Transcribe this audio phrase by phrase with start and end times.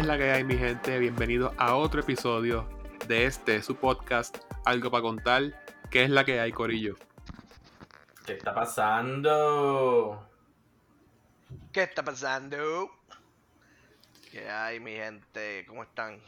[0.00, 0.98] ¿Qué es la que hay, mi gente?
[0.98, 2.66] Bienvenidos a otro episodio
[3.06, 5.42] de este, su podcast, Algo para contar.
[5.90, 6.96] ¿Qué es la que hay, Corillo?
[8.24, 10.26] ¿Qué está pasando?
[11.70, 12.90] ¿Qué está pasando?
[14.32, 15.66] ¿Qué hay, mi gente?
[15.68, 16.18] ¿Cómo están?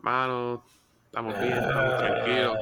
[0.00, 0.62] Mano,
[1.06, 2.58] estamos bien, estamos tranquilos.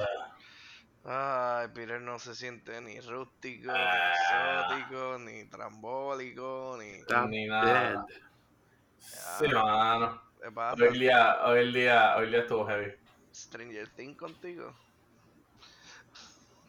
[1.05, 4.69] Ay, Peter no se siente ni rústico, ni Ah.
[4.69, 7.03] exótico, ni trambólico, ni...
[7.29, 8.07] Ni nada.
[9.01, 10.28] Sí, mano.
[10.43, 10.83] ¿Qué pasa?
[10.83, 12.93] Hoy el día, hoy el día, hoy el día estuvo heavy.
[13.35, 14.75] Stranger Things contigo.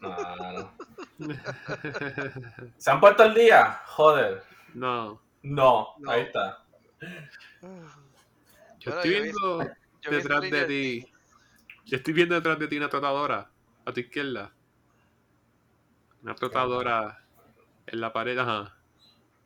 [0.00, 0.72] No, no, no.
[2.78, 3.80] ¿Se han puesto al día?
[3.86, 4.42] Joder.
[4.74, 6.10] No, No, No.
[6.10, 6.64] ahí está.
[7.00, 11.12] yo Bueno, estoy yo vi- viendo vi detrás de ti.
[11.84, 13.50] Yo estoy viendo detrás de ti una tratadora.
[13.84, 14.52] A tu izquierda.
[16.22, 17.24] Una tratadora
[17.86, 18.76] en la pared, ajá.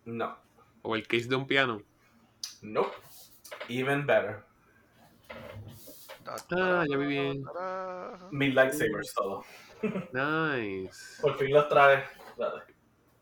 [0.05, 0.37] No.
[0.83, 1.83] O el case de un piano.
[2.63, 2.95] Nope.
[3.69, 4.45] Even better.
[6.27, 7.45] Ah, ya vi bien.
[8.31, 9.45] Mil lightsabers todo.
[10.13, 11.21] Nice.
[11.21, 12.05] Por fin los traje.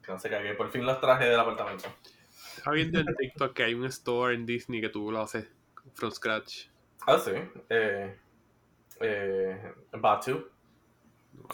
[0.03, 0.55] Que no se cague.
[0.55, 1.89] Por fin los traje del apartamento.
[2.57, 5.51] Estaba viendo en TikTok que hay un store en Disney que tú lo haces
[5.95, 6.69] from scratch.
[7.07, 7.33] Ah, sí.
[7.69, 8.17] Eh,
[9.01, 10.49] eh, Batu.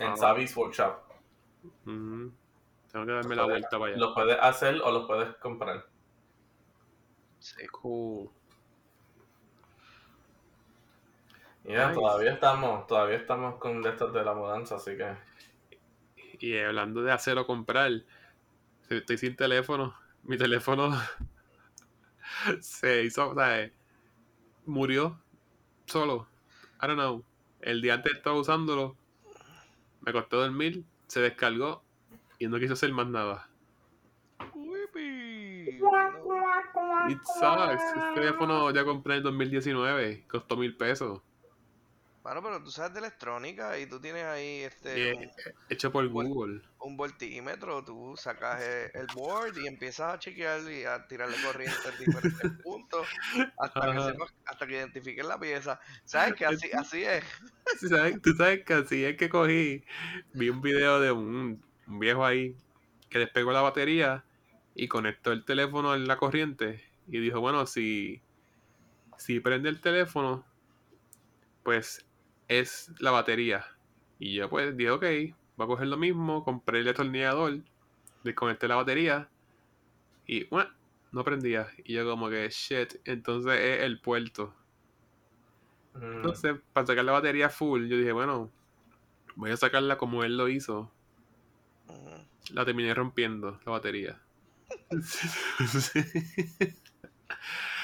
[0.00, 0.98] En Ah, Savi's Workshop.
[1.84, 3.96] Tengo que darme la vuelta para allá.
[3.96, 5.86] Los puedes hacer o los puedes comprar.
[7.38, 7.66] Sí.
[7.68, 8.28] Cool.
[11.68, 12.00] Ya, Nice.
[12.00, 15.14] todavía estamos, todavía estamos con de estos de la mudanza, así que.
[16.40, 17.90] Y hablando de hacer o comprar,
[18.88, 19.94] estoy sin teléfono.
[20.22, 20.90] Mi teléfono
[22.60, 23.70] se hizo, o sea,
[24.66, 25.20] murió
[25.86, 26.26] solo.
[26.82, 27.24] I don't know.
[27.60, 28.96] El día antes estaba usándolo,
[30.00, 31.82] me costó dormir, se descargó
[32.38, 33.48] y no quiso hacer más nada.
[37.08, 37.82] It sucks.
[37.82, 41.20] Este teléfono ya compré en 2019, costó mil pesos.
[42.28, 45.30] Bueno, pero tú sabes de electrónica y tú tienes ahí este Eh, un,
[45.70, 46.06] hecho por.
[46.08, 46.60] Google.
[46.80, 51.96] un voltímetro, tú sacas el, board y empiezas a chequear y a tirarle corriente en
[51.98, 53.08] diferentes puntos
[53.56, 55.80] hasta que, sepas- hasta que identifiques la pieza.
[56.04, 57.24] ¿Sabes que así, así es?
[57.80, 58.20] Sí, ¿sabes?
[58.22, 59.84] Tú sabes que así es que cogí,
[60.34, 62.56] vi un video de un, un viejo ahí
[63.08, 64.24] que despegó la batería
[64.74, 68.22] y conectó el teléfono en la corriente y dijo, bueno, si,
[69.18, 70.46] si prende el teléfono,
[71.62, 72.07] pues
[72.48, 73.64] es la batería.
[74.18, 75.02] Y yo pues dije, ok,
[75.56, 77.64] voy a coger lo mismo, compré el destornillador,
[78.24, 79.32] desconecté la batería
[80.26, 80.70] y bueno,
[81.12, 81.68] no prendía.
[81.84, 84.56] Y yo como que, shit, entonces es el puerto.
[85.94, 88.52] mm, Entonces, para sacar la batería full, yo dije, bueno,
[89.36, 90.92] voy a sacarla como él lo hizo.
[91.88, 92.28] Ujú.
[92.50, 94.22] La terminé rompiendo, la batería.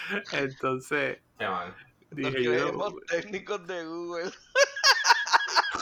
[0.32, 1.74] Entonces, qué mal.
[2.16, 4.30] Nos dije yo, creemos técnicos de Google.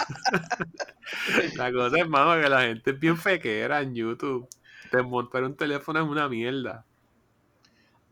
[1.56, 4.48] la cosa es, mano, que la gente es bien fequera en YouTube.
[4.90, 6.84] Desmontar un teléfono es una mierda.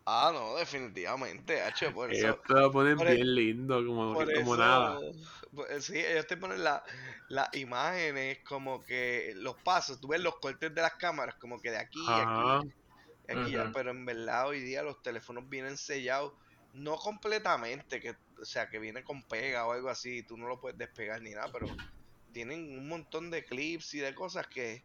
[0.07, 2.43] Ah, no, definitivamente, H, por Ellos eso.
[2.47, 4.99] te lo ponen por e- bien lindo, como, como eso, nada.
[5.55, 6.83] pues, sí, ellos te ponen la-
[7.29, 11.71] las imágenes como que los pasos, tú ves los cortes de las cámaras como que
[11.71, 12.59] de aquí, Ajá.
[12.59, 12.73] aquí,
[13.29, 16.33] aquí ya, pero en verdad hoy día los teléfonos vienen sellados,
[16.75, 20.61] no completamente, que, o sea, que viene con pega o algo así, tú no lo
[20.61, 21.67] puedes despegar ni nada, pero
[22.33, 24.83] tienen un montón de clips y de cosas que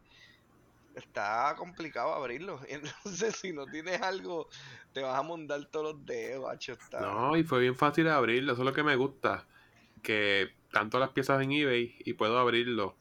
[0.94, 2.60] está complicado abrirlos.
[2.68, 4.48] Entonces, si no tienes algo,
[4.92, 7.00] te vas a mondar todos los dedos, macho, está.
[7.00, 9.46] No, y fue bien fácil abrirlo, eso es lo que me gusta.
[10.02, 12.96] Que tanto las piezas en eBay y puedo abrirlo.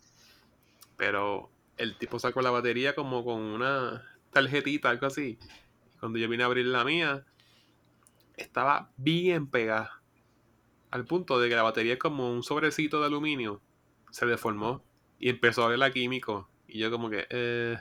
[0.97, 5.37] Pero el tipo sacó la batería como con una tarjetita, algo así.
[5.93, 7.25] Y cuando yo vine a abrir la mía,
[8.37, 10.03] estaba bien pegada.
[10.91, 13.61] Al punto de que la batería es como un sobrecito de aluminio.
[14.11, 14.85] Se deformó
[15.19, 16.49] y empezó a oler a químico.
[16.67, 17.77] Y yo como que, eh,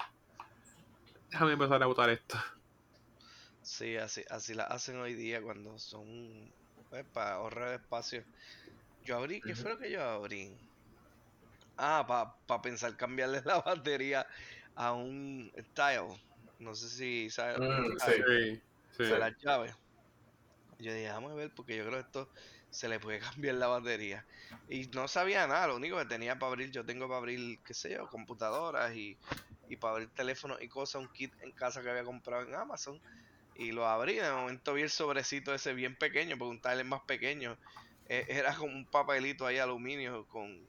[1.31, 2.39] déjame empezar a botar esto.
[3.63, 6.55] Sí, así, así la hacen hoy día cuando son
[6.89, 8.25] pues, para ahorrar espacio.
[9.03, 10.59] Yo abrí, ¿qué fue lo que yo abrí?
[11.77, 12.05] Ah,
[12.47, 14.27] para pensar cambiarle la batería
[14.75, 16.23] a un Style.
[16.59, 18.63] No sé si sabes Mm, sí.
[18.97, 19.75] Sí, de las llaves.
[20.79, 22.31] Yo dije, vamos a ver, porque yo creo que esto
[22.71, 24.27] se le puede cambiar la batería.
[24.69, 27.75] Y no sabía nada, lo único que tenía para abrir, yo tengo para abrir, qué
[27.75, 29.19] sé yo, computadoras y,
[29.69, 33.01] y para abrir teléfonos y cosas, un kit en casa que había comprado en Amazon.
[33.55, 37.03] Y lo abrí, de momento vi el sobrecito ese bien pequeño, porque un tablet más
[37.03, 37.59] pequeño.
[38.07, 40.69] eh, era como un papelito ahí aluminio con,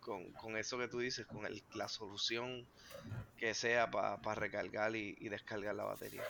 [0.00, 2.68] con, con eso que tú dices, con el, la solución
[3.36, 6.24] que sea para recargar y, y descargar la batería.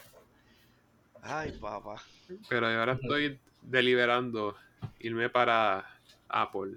[1.23, 2.03] Ay, papá.
[2.49, 4.57] Pero ahora estoy deliberando
[4.99, 5.87] irme para
[6.29, 6.73] Apple.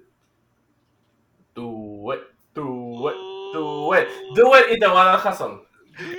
[1.54, 2.20] Do it,
[2.54, 3.16] do it,
[3.52, 5.62] do it, do it, y te voy a dar razón.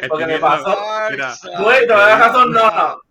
[0.10, 0.78] Porque me pasó-
[1.12, 1.34] mira.
[1.58, 3.02] Do it, te voy a dar razón, no, no.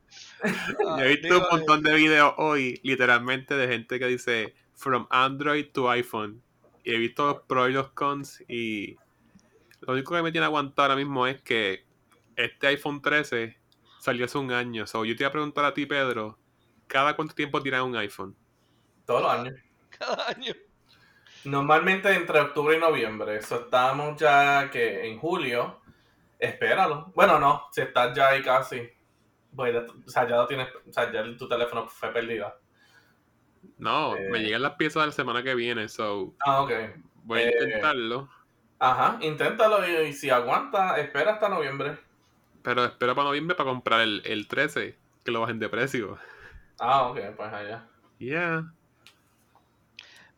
[0.98, 5.68] yo he visto un montón de videos hoy, literalmente, de gente que dice From Android
[5.72, 6.42] to iPhone.
[6.84, 8.44] Y he visto los pros y los cons.
[8.48, 8.96] Y
[9.80, 11.84] lo único que me tiene aguantado ahora mismo es que
[12.36, 13.56] este iPhone 13
[14.06, 14.86] salió hace un año.
[14.86, 16.38] So, yo te iba a preguntar a ti, Pedro,
[16.86, 18.36] ¿cada cuánto tiempo tiras un iPhone?
[19.04, 19.54] Todos los años.
[19.98, 20.52] Cada año.
[21.44, 23.36] Normalmente entre octubre y noviembre.
[23.36, 25.80] Eso estamos ya que en julio.
[26.38, 27.12] Espéralo.
[27.16, 28.88] Bueno, no, si estás ya ahí casi.
[29.54, 32.56] Pues, ya- o sea, ya lo tienes, o sea, ya tu teléfono fue perdida.
[33.78, 34.28] No, Eh.
[34.30, 35.88] me llegan las piezas de la semana que viene.
[35.88, 36.70] So, Ah, ok.
[37.24, 37.52] voy a Eh.
[37.60, 38.28] intentarlo.
[38.78, 41.98] Ajá, inténtalo y, y si aguanta, espera hasta noviembre.
[42.66, 46.18] Pero espero para noviembre para comprar el, el 13, que lo bajen de precio.
[46.80, 47.86] Ah, ok, pues allá.
[48.18, 48.72] Yeah.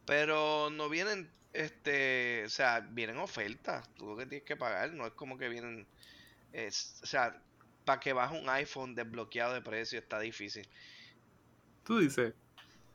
[0.05, 3.89] Pero no vienen, este, o sea, vienen ofertas.
[3.95, 5.87] Tú lo que tienes que pagar, no es como que vienen,
[6.53, 7.41] es, o sea,
[7.87, 10.69] para que baje un iPhone desbloqueado de precio está difícil.
[11.85, 12.35] Tú dices,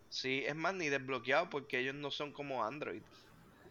[0.10, 3.02] Sí, es más, ni desbloqueado porque ellos no son como Android.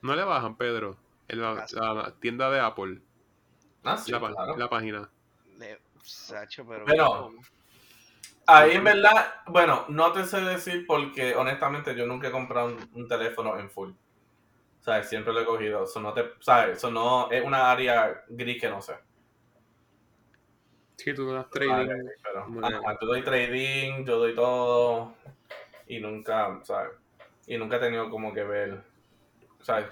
[0.03, 0.97] no le bajan, Pedro,
[1.29, 1.77] en la, Casi.
[1.77, 3.01] la tienda de Apple,
[3.85, 4.57] Ah, sí, la, pa- claro.
[4.57, 5.09] la página.
[6.03, 6.85] Sacho, pero...
[6.85, 7.31] Pero-
[8.45, 12.91] Ahí en verdad, bueno, no te sé decir porque honestamente yo nunca he comprado un,
[12.93, 13.93] un teléfono en full.
[14.81, 15.09] ¿Sabes?
[15.09, 15.85] Siempre lo he cogido.
[15.85, 16.79] Eso no te, ¿sabes?
[16.79, 18.95] Eso no es una área gris que no sé.
[20.97, 22.05] Sí, tú das Ah, trading.
[22.23, 25.15] Pero, ajá, yo doy trading, yo doy todo.
[25.87, 26.91] Y nunca, ¿sabes?
[27.47, 28.83] Y nunca he tenido como que ver.
[29.61, 29.87] ¿Sabes?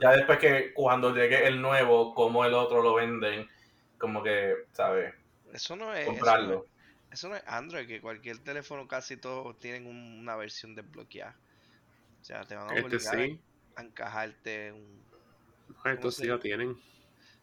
[0.00, 3.46] Ya después que cuando llegue el nuevo, como el otro lo venden,
[4.02, 5.14] como que, ¿sabes?
[5.52, 6.00] Eso no es...
[6.00, 6.66] Eso no Comprarlo.
[7.08, 11.36] es, eso no es Android, que cualquier teléfono casi todos tienen un- una versión desbloqueada.
[12.20, 13.40] O sea, te van a este obligar sí,
[13.76, 15.04] a encajarte un...
[15.84, 16.76] estos sí lo tienen.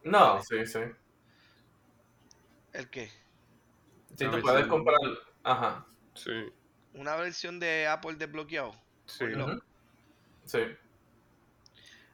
[0.03, 0.79] No, sí, sí.
[2.73, 3.09] ¿El qué?
[4.17, 4.97] Sí, A tú puedes comprar.
[5.43, 5.85] Ajá.
[6.15, 6.31] Sí,
[6.93, 8.73] Una versión de Apple desbloqueado.
[9.05, 9.25] sí.
[10.45, 10.59] Sí.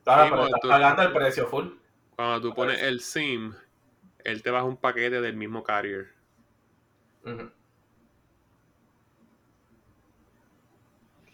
[0.06, 1.68] Ahora, Sí, pero porque estás tú- pagando el precio full.
[2.16, 3.54] Cuando tú pones el SIM,
[4.26, 6.14] él te baja un paquete del mismo carrier.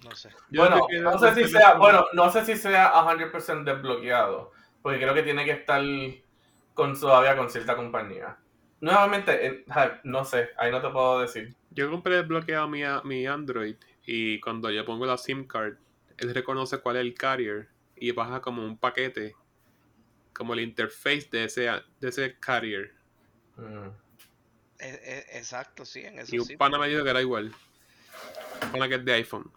[0.03, 0.29] No sé.
[0.49, 4.51] Yo Bueno, no sé si sea, bueno, no sé si sea 100% desbloqueado,
[4.81, 5.81] porque creo que tiene que estar
[6.73, 8.37] con todavía con cierta compañía.
[8.81, 9.65] Nuevamente, eh,
[10.03, 11.55] no sé, ahí no te puedo decir.
[11.69, 15.75] Yo compré desbloqueado mi, mi Android y cuando yo pongo la SIM card,
[16.17, 19.35] él reconoce cuál es el carrier y baja como un paquete,
[20.33, 21.61] como el interface de ese,
[21.99, 22.93] de ese carrier.
[23.57, 23.89] Mm.
[24.79, 26.57] E- e- exacto, sí, en eso Y un sí.
[26.57, 27.53] pana me dijo que era igual.
[28.71, 29.51] Pana que es de iPhone.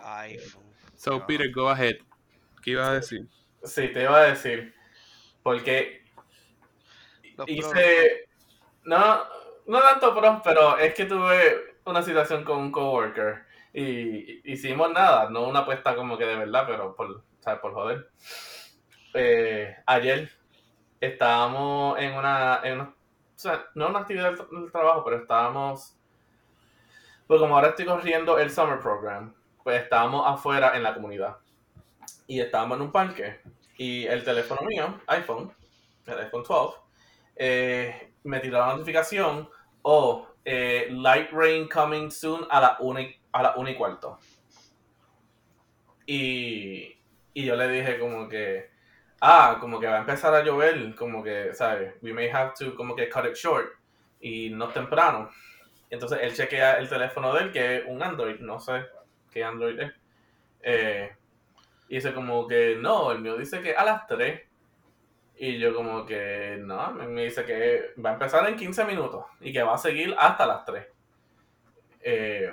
[0.00, 0.74] iPhone.
[0.96, 1.26] So, No.
[1.26, 1.96] Peter, go ahead.
[2.62, 3.28] ¿Qué ibas a decir?
[3.62, 4.74] Sí, te iba a decir,
[5.42, 6.04] porque
[7.36, 8.28] Los pros, hice,
[8.84, 9.24] no,
[9.66, 15.30] no tanto pros, pero es que tuve una situación con un coworker y hicimos nada,
[15.30, 17.60] no una apuesta como que de verdad, pero por, ¿sabes?
[17.60, 18.10] por joder.
[19.14, 20.30] Eh, ayer
[21.00, 25.18] estábamos en una, en una- o sea, no una actividad del, tra- del trabajo, pero
[25.18, 25.96] estábamos,
[27.26, 31.36] pues como ahora estoy corriendo el summer program, pues estábamos afuera en la comunidad
[32.26, 33.40] y estábamos en un parque
[33.76, 35.52] y el teléfono mío, iPhone,
[36.06, 36.78] el iPhone 12,
[37.36, 39.48] eh, me tiró la notificación
[39.82, 44.18] o eh, light rain coming soon a la 1 y, a la y cuarto.
[46.06, 46.97] Y,
[47.38, 48.68] y yo le dije como que,
[49.20, 51.94] ah, como que va a empezar a llover, como que, ¿sabes?
[52.02, 53.68] We may have to como que cut it short
[54.20, 55.30] y no temprano.
[55.88, 58.86] Entonces él chequea el teléfono de él, que es un Android, no sé
[59.30, 59.92] qué Android es.
[60.62, 61.16] Eh,
[61.88, 64.42] y dice como que, no, el mío dice que a las 3.
[65.36, 69.52] Y yo como que, no, me dice que va a empezar en 15 minutos y
[69.52, 70.86] que va a seguir hasta las 3.
[72.00, 72.52] Eh,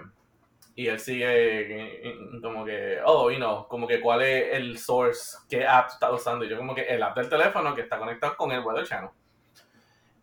[0.77, 5.65] y él sigue como que, oh, you know, como que cuál es el source, qué
[5.65, 6.43] app está usando.
[6.43, 9.09] Y yo como que el app del teléfono que está conectado con el Weather Channel.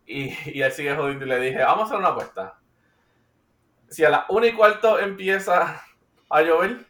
[0.05, 2.59] Y, y él sigue jodiendo y le dije, vamos a hacer una apuesta.
[3.89, 5.83] Si a las 1 y cuarto empieza
[6.29, 6.85] a llover,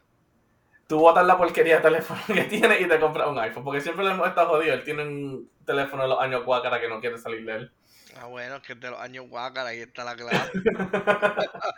[0.88, 3.63] tú botas la porquería de teléfono que tiene y te compras un iPhone.
[3.63, 4.74] Porque siempre le hemos estado jodido.
[4.74, 7.72] Él tiene un teléfono de los años guácara que no quiere salir de él.
[8.20, 10.51] Ah, bueno, es que de los años guácara, ahí está la clave.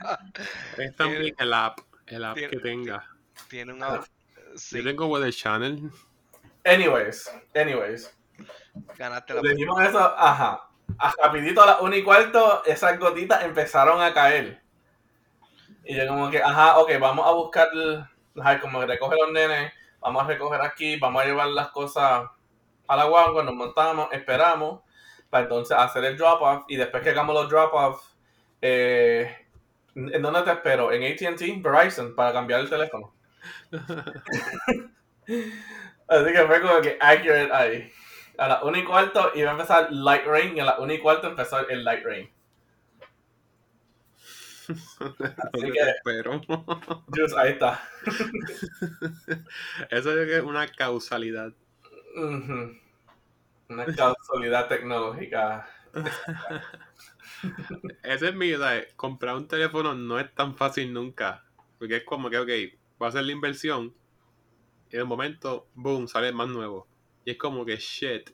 [0.77, 3.05] Es también el app, el app tiene- que tenga.
[3.49, 4.01] Tiene una.
[4.55, 5.89] Sí, Yo tengo Weather Channel.
[6.63, 8.15] anyways, anyways.
[8.97, 10.67] ganaste la Le dimos eso, ajá.
[10.97, 14.61] a rapidito a las 1 y cuarto, esas gotitas empezaron a caer.
[15.83, 17.69] Y yo como que, ajá, ok, vamos a buscar,
[18.39, 22.27] ajá, como que recoge los nenes, vamos a recoger aquí, vamos a llevar las cosas
[22.87, 24.81] a la guagua, nos montamos, esperamos,
[25.35, 28.01] para entonces hacer el drop-off, y después que hagamos los drop-off,
[28.61, 29.29] eh,
[29.93, 30.93] ¿en dónde te espero?
[30.93, 33.13] En AT&T, Verizon, para cambiar el teléfono.
[36.07, 37.91] Así que fue como que accurate ahí.
[38.37, 40.99] A las 1 y cuarto iba a empezar Light Rain y a las 1 y
[40.99, 42.31] cuarto empezó el Light Rain.
[44.69, 46.39] Así que, espero.
[47.13, 47.83] Just, ahí está.
[49.89, 51.51] Eso es una causalidad.
[53.69, 55.67] Una causalidad tecnológica.
[58.03, 58.85] Ese es mi, idea.
[58.95, 61.43] comprar un teléfono no es tan fácil nunca.
[61.79, 62.49] Porque es como que, ok,
[62.97, 63.93] voy a hacer la inversión
[64.91, 66.87] y de momento, boom, sale más nuevo.
[67.25, 68.29] Y es como que shit.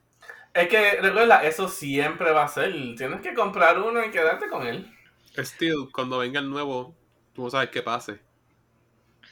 [0.53, 2.73] Es que recuerda, eso siempre va a ser.
[2.97, 4.91] Tienes que comprar uno y quedarte con él.
[5.38, 6.95] Still, cuando venga el nuevo,
[7.33, 8.19] tú no sabes qué pase.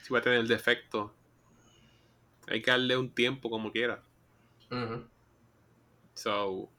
[0.01, 1.13] Si va a tener el defecto.
[2.47, 4.01] Hay que darle un tiempo como quiera.
[6.19, 6.69] So.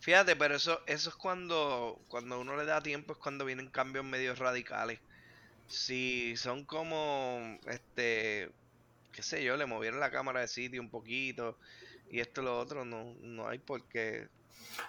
[0.00, 4.04] Fíjate, pero eso, eso es cuando, cuando uno le da tiempo, es cuando vienen cambios
[4.04, 4.98] medios radicales.
[5.68, 8.50] Si son como, este,
[9.12, 11.56] qué sé yo, le movieron la cámara de sitio un poquito
[12.10, 14.28] y esto y lo otro, no, no hay por qué.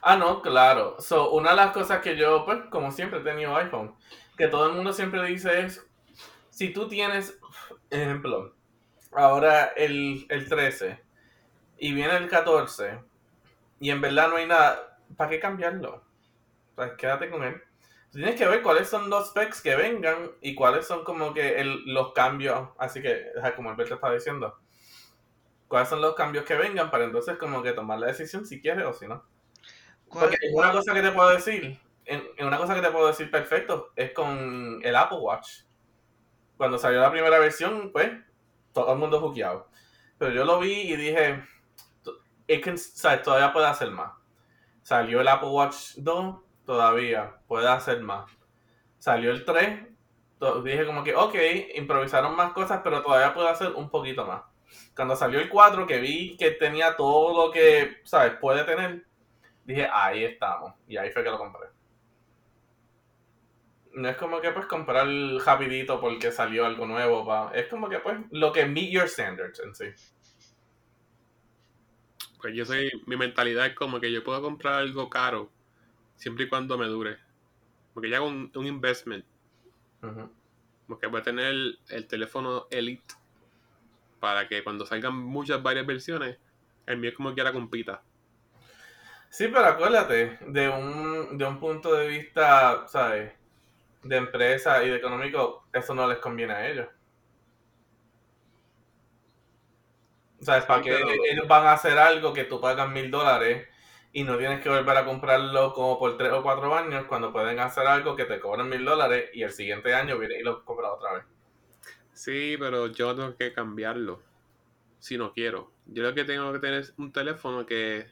[0.02, 1.00] Ah, no, claro.
[1.00, 3.94] So, una de las cosas que yo, pues, como siempre he tenido iPhone,
[4.36, 5.86] que todo el mundo siempre dice es,
[6.50, 7.38] si tú tienes,
[7.92, 8.56] ejemplo,
[9.12, 11.00] ahora el, el 13
[11.78, 13.07] y viene el 14
[13.80, 16.04] y en verdad no hay nada, ¿para qué cambiarlo?
[16.76, 17.62] Pues quédate con él.
[18.12, 21.84] Tienes que ver cuáles son los specs que vengan y cuáles son como que el,
[21.86, 22.70] los cambios.
[22.78, 24.58] Así que, como Alberto está diciendo,
[25.68, 28.86] cuáles son los cambios que vengan para entonces como que tomar la decisión si quieres
[28.86, 29.24] o si no.
[30.10, 33.92] Porque una cosa que te puedo decir, en, una cosa que te puedo decir perfecto
[33.96, 35.64] es con el Apple Watch.
[36.56, 38.12] Cuando salió la primera versión, pues,
[38.74, 39.70] todo el mundo juqueado.
[40.18, 41.44] Pero yo lo vi y dije,
[43.24, 44.14] todavía puede hacer más.
[44.82, 46.36] Salió el Apple Watch 2,
[46.66, 48.32] todavía puede hacer más.
[48.98, 49.88] Salió el 3,
[50.64, 51.36] dije como que, ok,
[51.76, 54.44] improvisaron más cosas, pero todavía puede hacer un poquito más.
[54.96, 58.34] Cuando salió el 4, que vi que tenía todo lo que, ¿sabes?
[58.40, 59.06] Puede tener,
[59.64, 60.74] dije, ahí estamos.
[60.88, 61.70] Y ahí fue que lo compré.
[63.94, 65.08] No es como que pues comprar
[65.44, 67.26] rapidito porque salió algo nuevo.
[67.26, 67.52] Pa.
[67.54, 69.86] Es como que pues lo que meet your standards en sí.
[72.42, 75.50] Pues yo soy, mi mentalidad es como que yo puedo comprar algo caro
[76.16, 77.18] siempre y cuando me dure.
[77.94, 79.26] Porque ya hago un, investment.
[80.88, 81.48] Porque voy a tener
[81.90, 83.16] el, teléfono Elite
[84.20, 86.38] para que cuando salgan muchas varias versiones,
[86.86, 88.02] el mío es como que la compita.
[89.30, 93.34] Sí, pero acuérdate, de un, de un punto de vista, ¿sabes?
[94.04, 96.88] De empresa y de económico, eso no les conviene a ellos.
[100.42, 100.66] ¿Sabes?
[100.66, 100.96] Para que
[101.32, 103.68] ellos van a hacer algo que tú pagas mil dólares
[104.14, 107.60] y no tienes que volver a comprarlo como por tres o cuatro años cuando pueden
[107.60, 110.92] hacer algo que te cobran mil dólares y el siguiente año viene y lo compras
[110.96, 111.24] otra vez.
[112.14, 114.22] Sí, pero yo tengo que cambiarlo
[115.00, 115.72] si no quiero.
[115.86, 118.08] Yo lo que tengo que tener es un teléfono que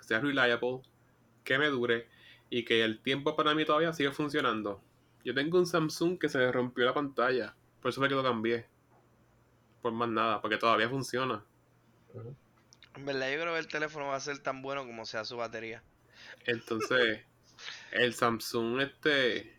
[0.00, 0.80] sea reliable,
[1.44, 2.08] que me dure
[2.50, 4.82] y que el tiempo para mí todavía siga funcionando.
[5.24, 8.22] Yo tengo un Samsung que se me rompió la pantalla, por eso fue que lo
[8.22, 8.66] cambié.
[9.82, 11.44] Por más nada, porque todavía funciona.
[12.96, 15.36] En verdad, yo creo que el teléfono va a ser tan bueno como sea su
[15.36, 15.82] batería.
[16.46, 17.20] Entonces,
[17.92, 19.54] el Samsung este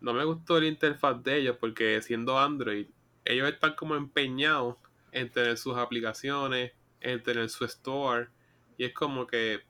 [0.00, 2.86] no me gustó la interfaz de ellos porque siendo Android,
[3.24, 4.76] ellos están como empeñados
[5.12, 8.28] en tener sus aplicaciones, en tener su store
[8.76, 9.62] y es como que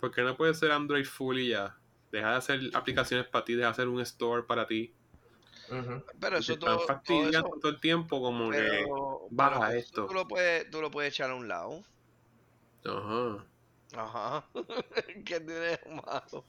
[0.00, 1.76] ¿por qué no puede ser Android full y ya?
[2.10, 4.94] Deja de hacer aplicaciones para ti, deja de hacer un store para ti.
[6.20, 8.86] Pero eso todo, todo, el tiempo como que
[9.30, 10.06] baja esto.
[10.06, 11.82] Tú lo, puedes, tú lo puedes echar a un lado.
[12.84, 13.44] Ajá.
[13.96, 14.44] Ajá.
[15.24, 16.44] ¿Qué tienes malo?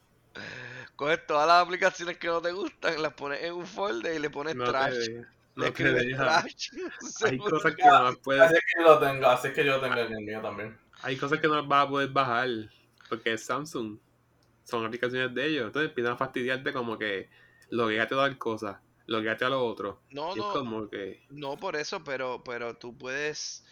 [0.96, 4.30] Coges todas las aplicaciones que no te gustan, las pones en un folder y le
[4.30, 5.10] pones trash.
[5.56, 6.70] no escribes trash.
[7.26, 8.42] Hay cosas que no puedes.
[8.44, 10.78] Así que yo lo tengo, así que yo tengo en el mío también.
[11.02, 12.50] Hay cosas que no vas a poder bajar
[13.08, 13.98] porque es Samsung.
[14.64, 15.66] Son aplicaciones de ellos.
[15.68, 17.30] Entonces empiezan a fastidiarte como que
[17.70, 20.02] logueate tal cosa, logueate a lo otro.
[20.12, 20.52] No, no.
[20.54, 21.26] como que...
[21.30, 23.64] No por eso, pero, pero tú puedes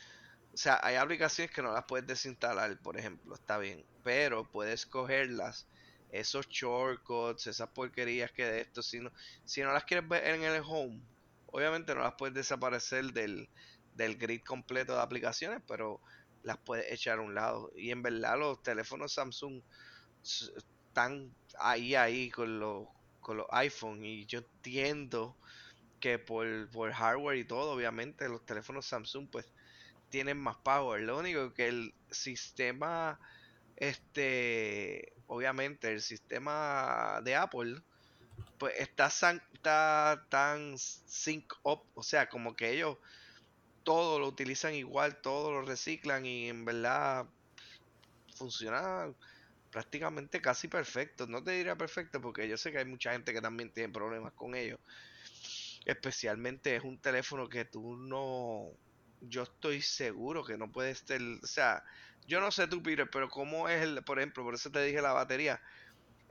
[0.58, 3.86] o sea, hay aplicaciones que no las puedes desinstalar, por ejemplo, está bien.
[4.04, 5.68] Pero puedes cogerlas,
[6.12, 9.12] esos shortcuts, esas porquerías que de esto, si no,
[9.46, 11.00] si no las quieres ver en el home,
[11.46, 13.48] obviamente no las puedes desaparecer del,
[13.94, 16.02] del grid completo de aplicaciones, pero
[16.42, 17.72] las puedes echar a un lado.
[17.76, 19.62] Y en verdad los teléfonos Samsung
[20.24, 22.88] están ahí, ahí con los,
[23.28, 25.38] con los iPhone y yo entiendo
[26.02, 29.48] que por, por hardware y todo, obviamente los teléfonos Samsung pues
[30.10, 31.02] tienen más power.
[31.04, 33.20] Lo único que el sistema,
[33.78, 37.82] este, obviamente el sistema de Apple
[38.60, 42.98] pues está, san- está tan sync up, o sea, como que ellos
[43.84, 47.28] todo lo utilizan igual, todo lo reciclan y en verdad
[48.36, 49.14] funciona
[49.72, 51.28] prácticamente casi perfecto.
[51.28, 54.34] No te diría perfecto porque yo sé que hay mucha gente que también tiene problemas
[54.34, 54.80] con ellos.
[55.86, 58.72] Especialmente es un teléfono que tú no...
[59.22, 61.22] Yo estoy seguro que no puedes ser...
[61.42, 61.84] O sea,
[62.28, 64.04] yo no sé tú, Peter, pero ¿cómo es el...
[64.04, 65.62] Por ejemplo, por eso te dije la batería.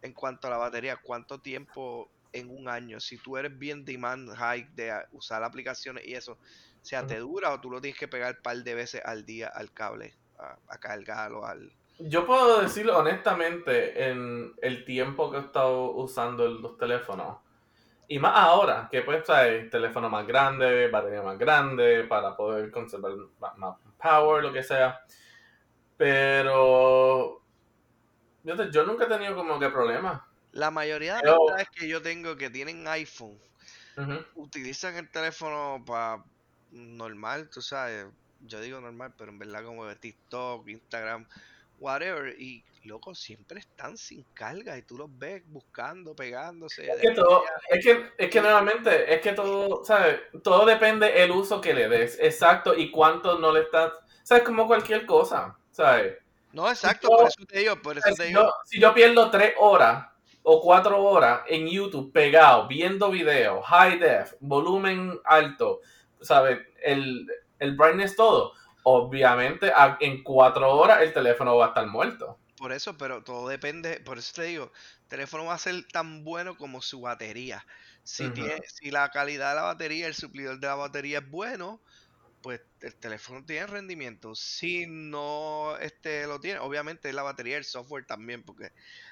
[0.03, 3.01] En cuanto a la batería, ¿cuánto tiempo en un año?
[3.01, 7.53] Si tú eres bien demand high de usar aplicaciones y eso, o sea, ¿te dura
[7.53, 10.15] o tú lo tienes que pegar un par de veces al día al cable?
[10.39, 11.73] A, a cargarlo, al...
[11.99, 17.39] Yo puedo decirlo honestamente, en el tiempo que he estado usando los teléfonos,
[18.09, 23.13] y más ahora, que pues trae teléfono más grande, batería más grande, para poder conservar
[23.59, 25.01] más, power, lo que sea.
[25.97, 27.43] Pero
[28.45, 30.23] yo, te- yo nunca he tenido como que problemas.
[30.53, 33.39] La mayoría de amistades que yo tengo que tienen iPhone
[34.35, 36.25] utilizan el teléfono para
[36.71, 38.07] normal, tú sabes.
[38.41, 41.27] Yo digo normal, pero en verdad como de TikTok, Instagram,
[41.79, 42.35] whatever.
[42.41, 46.89] Y loco, siempre están sin carga y tú los ves buscando, pegándose.
[46.89, 50.21] Es que todo, es que, es que nuevamente, es que todo, ¿sabes?
[50.43, 53.93] Todo depende el uso que le des, exacto, y cuánto no le estás,
[54.23, 54.45] ¿sabes?
[54.45, 56.17] Como cualquier cosa, ¿sabes?
[56.53, 58.43] No, exacto, yo- por eso te digo, por eso te Si digo.
[58.43, 60.07] yo, si yo pierdo tres horas
[60.43, 65.81] o cuatro horas en YouTube pegado, viendo videos, high def, volumen alto,
[66.21, 66.61] ¿sabes?
[66.83, 67.27] El,
[67.59, 68.53] el brightness todo,
[68.89, 72.39] obviamente en cuatro horas el teléfono va a estar muerto.
[72.57, 74.73] Por eso, pero todo depende, por eso te digo,
[75.03, 77.67] el teléfono va a ser tan bueno como su batería.
[78.03, 81.83] Si tiene, si la calidad de la batería, el suplidor de la batería es bueno,
[82.43, 84.35] pues el teléfono tiene rendimiento.
[84.37, 88.71] Si no este lo tiene, obviamente la batería el software también, porque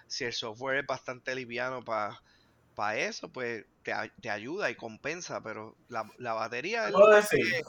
[0.08, 5.78] si el software es bastante liviano para eso, pues te, te ayuda y compensa, pero
[5.88, 7.62] la, la batería es lo decir, que-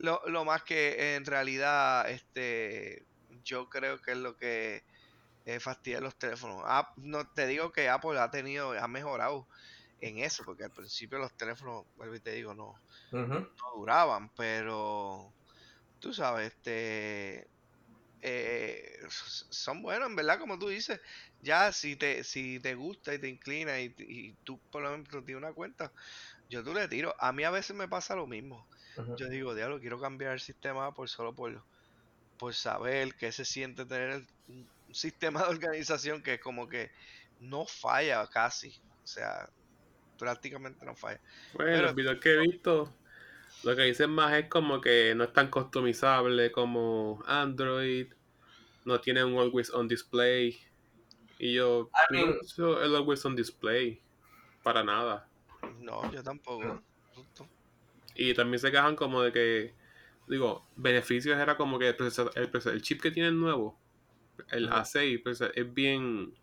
[0.00, 3.06] lo, lo más que en realidad este
[3.44, 4.84] yo creo que es lo que
[5.44, 6.62] eh, fastidia los teléfonos.
[6.66, 9.48] Ap- no te digo que Apple ha tenido, ha mejorado
[9.98, 12.74] en eso, porque al principio los teléfonos, vuelvo y te digo, no,
[13.58, 15.34] no duraban, pero
[16.00, 17.50] tú sabes, este
[18.22, 21.00] eh, son buenos, en verdad, como tú dices.
[21.40, 25.08] Ya si te, si te gusta y te inclina y, y tú por lo menos
[25.08, 25.92] tienes una cuenta,
[26.48, 27.14] yo tú le tiro.
[27.20, 28.68] A mí a veces me pasa lo mismo.
[29.16, 31.62] Yo digo, diablo, quiero cambiar el sistema por solo por,
[32.38, 36.90] por saber qué se siente tener el- un sistema de organización que como que
[37.40, 38.80] no falla casi.
[39.02, 39.48] O sea,
[40.18, 41.20] prácticamente no falla.
[41.54, 42.92] Bueno, Pero- los videos que he visto,
[43.64, 48.12] lo que dicen más es como que no es tan customizable como Android,
[48.84, 50.58] no tiene un always on display.
[51.38, 54.02] Y yo, I no uso el always on display
[54.62, 55.26] para nada.
[55.78, 56.82] No, yo tampoco.
[57.14, 57.48] Justo.
[58.20, 59.74] Y también se quejan como de que,
[60.28, 63.80] digo, beneficios era como que el, procesor- el, procesor- el chip que tienen nuevo,
[64.50, 64.74] el Ujú.
[64.74, 66.34] A6, pues, es bien.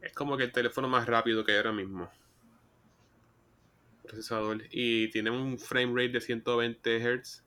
[0.00, 2.08] Es como que el teléfono más rápido que hay ahora mismo.
[4.04, 4.62] Procesador.
[4.70, 7.42] Y tiene un frame rate de 120 Hz.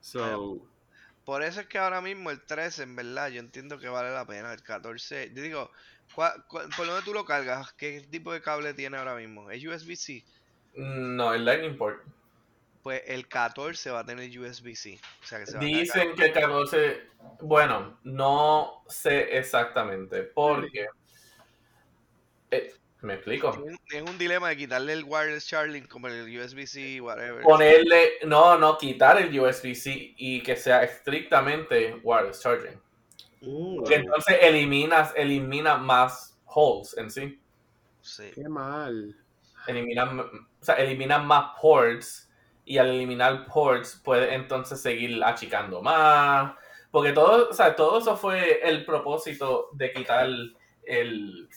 [0.00, 0.66] So,
[1.24, 4.26] Por eso es que ahora mismo el 13, en verdad, yo entiendo que vale la
[4.26, 4.52] pena.
[4.52, 5.70] El 14, yo digo,
[6.14, 7.72] ¿cuál- cuál- ¿por dónde tú lo cargas?
[7.74, 9.50] ¿Qué tipo de cable tiene ahora mismo?
[9.50, 10.24] ¿Es USB-C?
[10.74, 12.02] No, el Lightning Port.
[12.82, 14.98] Pues el 14 va a tener USB-C.
[15.22, 15.80] O sea que se va a cargar.
[15.80, 17.02] Dicen que el 14,
[17.40, 20.88] bueno, no sé exactamente, porque,
[22.50, 23.50] eh, me explico.
[23.90, 27.42] Es un, dilema de quitarle el wireless charging como el USB-C, whatever.
[27.42, 32.80] Ponerle, no, no, quitar el USB-C y que sea estrictamente wireless charging.
[33.42, 37.40] uh, Porque entonces eliminas, elimina más holes en sí.
[38.00, 38.30] Sí.
[38.34, 39.21] qué mal.
[39.66, 40.04] Elimina,
[40.60, 42.30] o sea, elimina más ports
[42.64, 46.54] y al eliminar ports puede entonces seguir achicando más.
[46.90, 50.26] Porque todo, o sea, todo eso fue el propósito de quitar
[50.84, 51.48] el,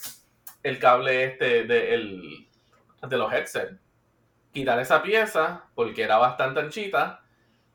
[0.64, 2.48] el cable este de, el-
[3.02, 3.80] de los headsets.
[4.54, 7.24] Quitar esa pieza porque era bastante anchita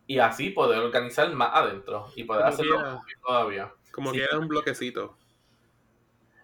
[0.06, 3.72] y así poder organizar más adentro y poder Como hacerlo todavía.
[3.92, 4.18] Como Sí.
[4.18, 5.16] que era un bloquecito.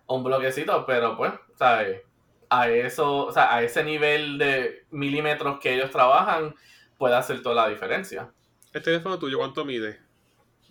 [0.07, 2.03] un bloquecito, pero pues, ¿sabes?
[2.49, 6.55] A eso, o sea, a ese nivel de milímetros que ellos trabajan,
[6.97, 8.31] puede hacer toda la diferencia.
[8.73, 10.01] ¿El teléfono tuyo cuánto mide?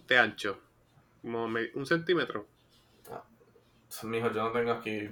[0.08, 0.60] De ancho.
[1.22, 2.48] Como un centímetro.
[4.04, 5.10] Mijo, yo no tengo aquí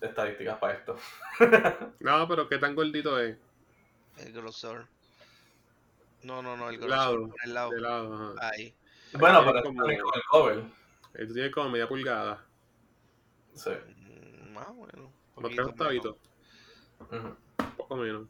[0.00, 0.96] estadísticas para esto.
[2.00, 3.36] No, pero ¿qué tan gordito es?
[4.18, 4.86] El grosor.
[6.22, 7.28] No, no, no, el grosor lado.
[7.28, 7.70] por el lado.
[7.70, 8.48] De lado, ajá.
[8.50, 8.74] Ahí.
[9.12, 10.62] Bueno, pero como- con el cover.
[11.14, 12.44] Esto tiene como media pulgada.
[13.54, 13.70] Sí.
[13.70, 14.68] Mm, Más
[15.40, 16.16] Los tres octavitos.
[17.76, 18.28] Poco menos.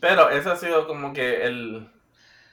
[0.00, 1.90] Pero ese ha sido como que el.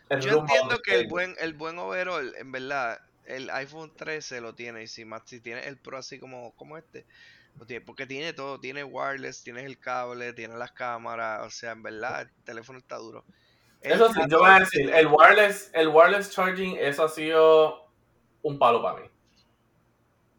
[0.09, 4.55] el Yo entiendo que el buen, el buen overall, en verdad, el iPhone 13 lo
[4.55, 4.83] tiene.
[4.83, 7.05] Y si más si tienes el Pro así como, como este,
[7.59, 11.71] lo tiene, porque tiene todo, tiene wireless, tienes el cable, tiene las cámaras, o sea,
[11.71, 13.25] en verdad, el teléfono está duro.
[13.81, 17.09] El Eso sí, yo voy a 14 decir, el wireless, el wireless charging, eso ha
[17.09, 17.91] sido
[18.43, 19.07] un palo para mí.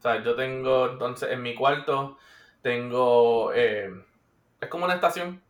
[0.03, 2.19] O sea, yo tengo, entonces, en mi cuarto,
[2.61, 3.89] tengo, eh,
[4.61, 5.41] es como una estación,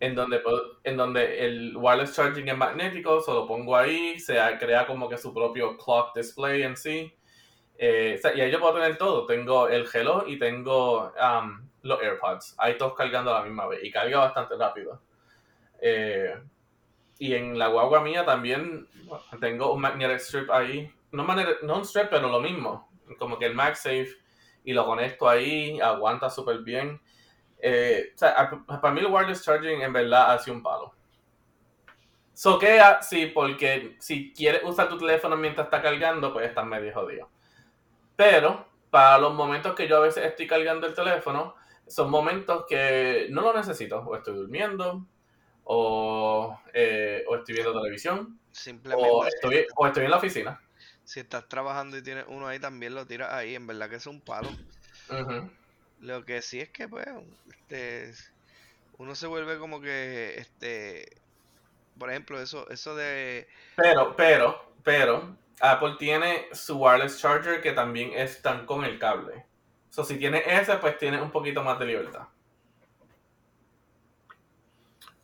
[0.00, 0.42] en donde,
[0.82, 5.16] en donde el wireless charging es magnético, se lo pongo ahí, se crea como que
[5.16, 7.14] su propio clock display en sí.
[7.78, 9.24] Eh, o sea, y ahí yo puedo tener todo.
[9.26, 12.56] Tengo el reloj y tengo um, los AirPods.
[12.58, 13.84] Ahí todos cargando a la misma vez.
[13.84, 15.00] Y carga bastante rápido.
[15.80, 16.34] Eh,
[17.18, 18.88] y en la guagua mía también
[19.40, 20.92] tengo un magnetic strip ahí.
[21.12, 22.88] No, magnetic- no un strip, pero lo mismo.
[23.18, 24.10] Como que el MagSafe.
[24.64, 25.80] Y lo conecto ahí.
[25.80, 27.00] Aguanta súper bien.
[27.58, 30.94] Eh, o sea, a- para mí el wireless charging en verdad ha sido un palo.
[32.32, 36.66] So que ah, sí, porque si quieres usar tu teléfono mientras está cargando, pues estás
[36.66, 37.30] medio jodido.
[38.16, 41.54] Pero para los momentos que yo a veces estoy cargando el teléfono,
[41.86, 44.00] son momentos que no lo necesito.
[44.00, 45.06] O estoy durmiendo,
[45.64, 50.60] o, eh, o estoy viendo televisión, Simplemente o estoy, o estoy en la oficina.
[51.04, 53.54] Si estás trabajando y tienes uno ahí, también lo tiras ahí.
[53.54, 54.48] En verdad que es un palo.
[56.00, 57.06] Lo que sí es que, pues,
[57.50, 58.12] este,
[58.98, 61.16] uno se vuelve como que, este,
[61.98, 68.12] por ejemplo, eso, eso de, Pero, pero, pero, Apple tiene su wireless charger que también
[68.14, 69.44] están con el cable.
[69.90, 72.26] So, si tienes ese, pues tienes un poquito más de libertad.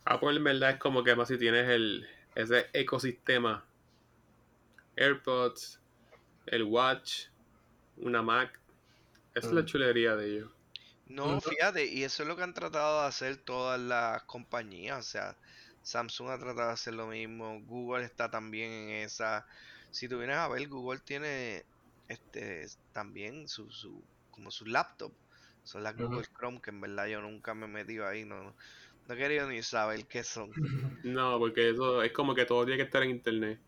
[0.05, 3.63] Apple en verdad es como que más si tienes el, ese ecosistema.
[4.95, 5.81] AirPods,
[6.47, 7.27] el Watch,
[7.97, 8.61] una Mac.
[9.35, 9.65] Esa es la Mm.
[9.65, 10.51] chulería de ellos.
[11.05, 15.03] No, fíjate, y eso es lo que han tratado de hacer todas las compañías, o
[15.03, 15.39] sea,
[15.81, 19.45] Samsung ha tratado de hacer lo mismo, Google está también en esa.
[19.89, 21.65] Si tú vienes a ver, Google tiene
[22.07, 25.17] este también su, su como su laptop,
[25.63, 25.97] son las.
[25.97, 28.55] Google Chrome, que en verdad yo nunca me he metido ahí, no, no,
[29.07, 30.55] no he querido ni saber qué son.
[31.03, 33.61] No, porque eso es como que todo tiene que estar en internet.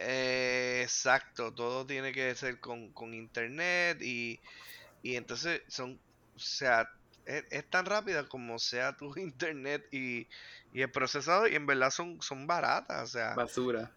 [0.00, 4.40] Eh, exacto, todo tiene que ser con, con internet y,
[5.02, 6.02] y entonces son,
[6.34, 6.88] o sea,
[7.24, 10.28] es, es tan rápida como sea tu internet y,
[10.72, 13.90] y el procesador y en verdad son, son baratas, o sea, Basura.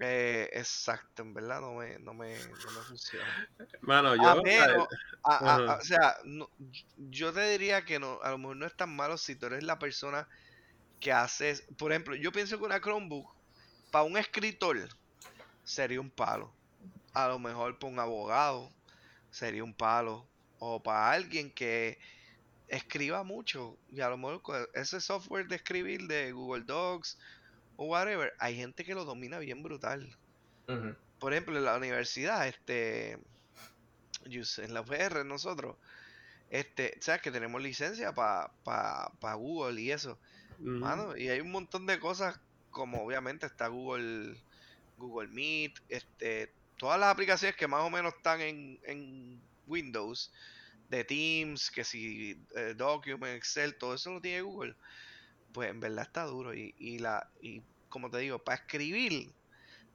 [0.00, 3.48] eh, exacto, en verdad no me, no me, no me funciona.
[3.82, 4.28] Mano, yo.
[4.30, 4.88] A menos,
[5.24, 5.78] a- a- a- Ajá.
[5.80, 6.48] o sea, no-
[6.96, 9.62] yo te diría que no, a lo mejor no es tan malo si tú eres
[9.64, 10.26] la persona
[11.00, 13.30] que haces, por ejemplo, yo pienso que una Chromebook
[13.90, 14.88] para un escritor
[15.64, 16.52] sería un palo.
[17.12, 18.70] A lo mejor para un abogado
[19.30, 20.26] sería un palo.
[20.58, 21.98] O para alguien que
[22.68, 23.76] escriba mucho.
[23.90, 27.18] Y a lo mejor ese software de escribir de Google Docs
[27.76, 30.16] o whatever, hay gente que lo domina bien brutal
[31.18, 33.12] por ejemplo, en la universidad, este,
[34.24, 35.76] en la UPR nosotros,
[36.50, 40.18] este, sabes que tenemos licencia para Google y eso,
[40.58, 44.36] mano, y hay un montón de cosas como obviamente está Google,
[44.96, 50.32] Google Meet, este, todas las aplicaciones que más o menos están en, en Windows,
[50.88, 54.74] de Teams, que si eh, Document, Excel, todo eso lo tiene Google,
[55.52, 59.32] pues en verdad está duro y, y la, y como te digo, para escribir,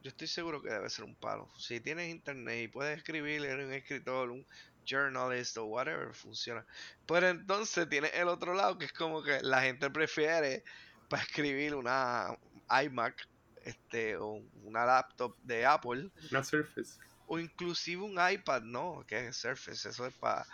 [0.01, 1.49] yo estoy seguro que debe ser un palo.
[1.57, 4.45] Si tienes internet y puedes escribir, eres un escritor, un
[4.85, 6.65] journalist o whatever, funciona.
[7.05, 10.63] Pero entonces tienes el otro lado que es como que la gente prefiere
[11.09, 12.37] para escribir una
[12.83, 13.27] iMac
[13.67, 16.99] este, o una laptop de Apple Una Surface.
[17.27, 20.45] o inclusive un iPad, no, que es Surface, eso es para...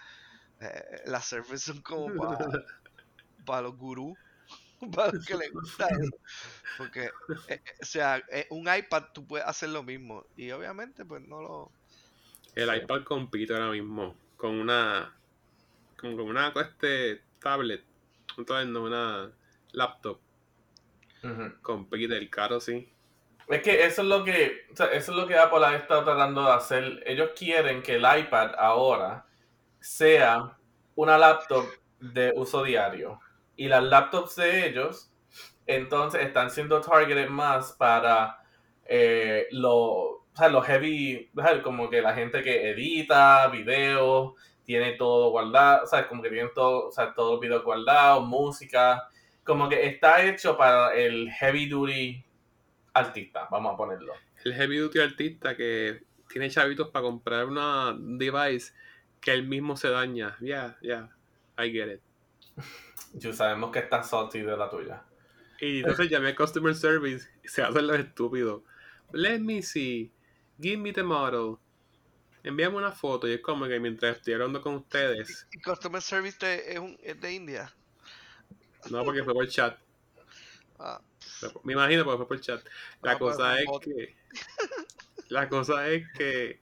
[1.05, 2.13] las Surface son como
[3.45, 4.17] para los gurús,
[4.95, 6.17] para los que les gusta eso.
[6.77, 7.11] Porque, eh,
[7.47, 11.41] eh, o sea, eh, un iPad tú puedes hacer lo mismo y obviamente pues no
[11.41, 11.71] lo...
[12.55, 15.15] El iPad compite ahora mismo con una.
[15.97, 17.81] Con, con una este, tablet.
[18.37, 19.31] No, una
[19.71, 20.19] laptop.
[21.23, 21.61] Ujú.
[21.61, 22.92] Compite el caro, sí.
[23.47, 26.51] Es que eso es lo que, eso es lo que Apple ha estado tratando de
[26.53, 27.03] hacer.
[27.05, 29.25] Ellos quieren que el iPad ahora
[29.79, 30.57] sea
[30.95, 31.65] una laptop
[31.99, 33.19] de uso diario.
[33.55, 35.11] Y las laptops de ellos,
[35.67, 38.39] entonces, están siendo targeted más para
[38.85, 41.31] eh, lo- los heavy,
[41.63, 44.33] como que la gente que edita videos,
[44.65, 46.07] tiene todo guardado, ¿sabes?
[46.07, 49.09] Como que tienen todo, o sea, todos los videos guardados, música,
[49.43, 52.25] como que está hecho para el heavy duty
[52.93, 54.13] artista, vamos a ponerlo.
[54.43, 58.73] El heavy duty artista que tiene chavitos para comprar una device
[59.21, 60.37] que él mismo se daña.
[60.41, 61.09] Ya, ya,
[61.57, 62.01] I get it.
[63.13, 65.03] Yo sabemos que está salty de la tuya.
[65.59, 68.63] Y entonces llamé a Customer Service y se hacen los estúpidos.
[69.11, 70.11] Let me see.
[70.59, 71.57] Give me the model.
[72.43, 75.47] Envíame una foto y es como que mientras estoy hablando con ustedes.
[75.53, 77.73] ¿Y Customer Service de- es, un- es de India?
[78.91, 79.77] No, porque fue por chat.
[80.79, 80.99] Ah,
[81.63, 82.61] Me imagino porque fue por chat.
[83.01, 84.15] La cosa es que.
[85.29, 86.61] La cosa es que.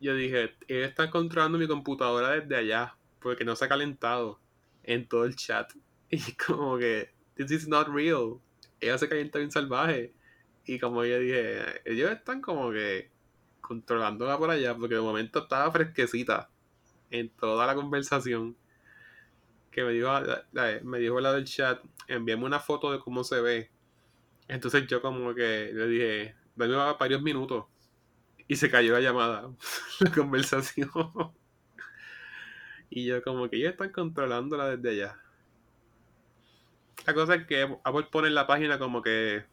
[0.00, 2.96] Yo dije, ellos están controlando mi computadora desde allá.
[3.20, 4.40] Porque no se ha calentado
[4.82, 5.72] en todo el chat.
[6.10, 7.12] Y como que.
[7.34, 8.40] This is not real.
[8.80, 10.12] Ella se calienta bien salvaje.
[10.66, 13.10] Y como yo dije, ellos están como que
[13.60, 14.76] controlándola por allá.
[14.76, 16.50] Porque de momento estaba fresquecita
[17.10, 18.56] en toda la conversación.
[19.70, 23.24] Que me dijo, la- la- me dijo la del chat, envíame una foto de cómo
[23.24, 23.70] se ve.
[24.48, 27.66] Entonces yo como que le dije, dame varios minutos.
[28.46, 29.50] Y se cayó la llamada,
[30.00, 30.90] la conversación.
[32.90, 35.20] y yo como que ellos están controlándola desde allá.
[37.06, 39.44] La cosa es que Apple pone en la página como que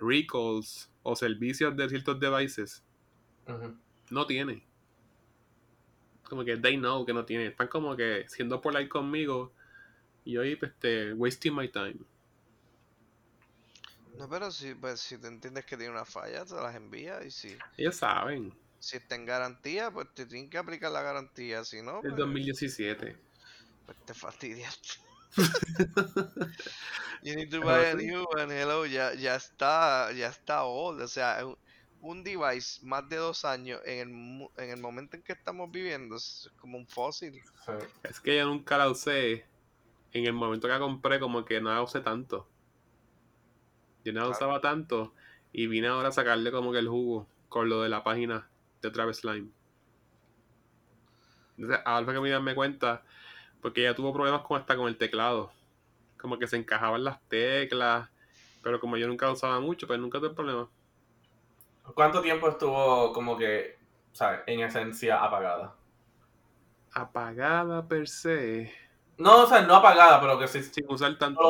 [0.00, 2.84] recalls o servicios de ciertos devices.
[3.46, 3.76] Ujú.
[4.10, 4.66] No tiene.
[6.24, 7.46] Como que they know que no tiene.
[7.46, 9.52] Están como que siendo polite conmigo.
[10.26, 11.96] Y pues, este, wasting my time.
[14.18, 17.30] no, pero si, pues, si te entiendes que tiene una falla, te las envía y
[17.30, 18.52] si, Ellos saben.
[18.80, 22.16] si está en garantía, pues te tienen que aplicar la garantía, si no, El pues,
[22.16, 23.16] 2017.
[23.86, 24.80] pues te fastidias.
[27.22, 31.08] You need to buy a new one, hello, ya, ya está, ya está old, o
[31.08, 31.58] sea, un,
[32.00, 36.16] un device más de dos años en el, en el momento en que estamos viviendo
[36.16, 37.42] es como un fósil.
[38.02, 39.46] Es que yo nunca la usé.
[40.12, 42.48] En el momento que la compré, como que no la usé tanto.
[44.04, 44.30] Yo no la Claro.
[44.30, 45.12] usaba tanto.
[45.52, 48.48] Y vine ahora a sacarle como que el jugo con lo de la página
[48.82, 49.50] de Travis Slime.
[51.56, 53.02] Entonces, ahora que me darme cuenta,
[53.62, 55.52] porque ella tuvo problemas con hasta con el teclado.
[56.18, 58.10] Como que se encajaban las teclas.
[58.62, 60.68] Pero como yo nunca usaba mucho, pues nunca tuve problema.
[61.94, 63.78] ¿Cuánto tiempo estuvo como que,
[64.12, 64.40] ¿sabes?
[64.46, 65.74] En esencia apagada.
[67.00, 68.72] Apagada per se.
[69.18, 71.40] No, o sea, no apagada, pero que sí, Sin usar tanto.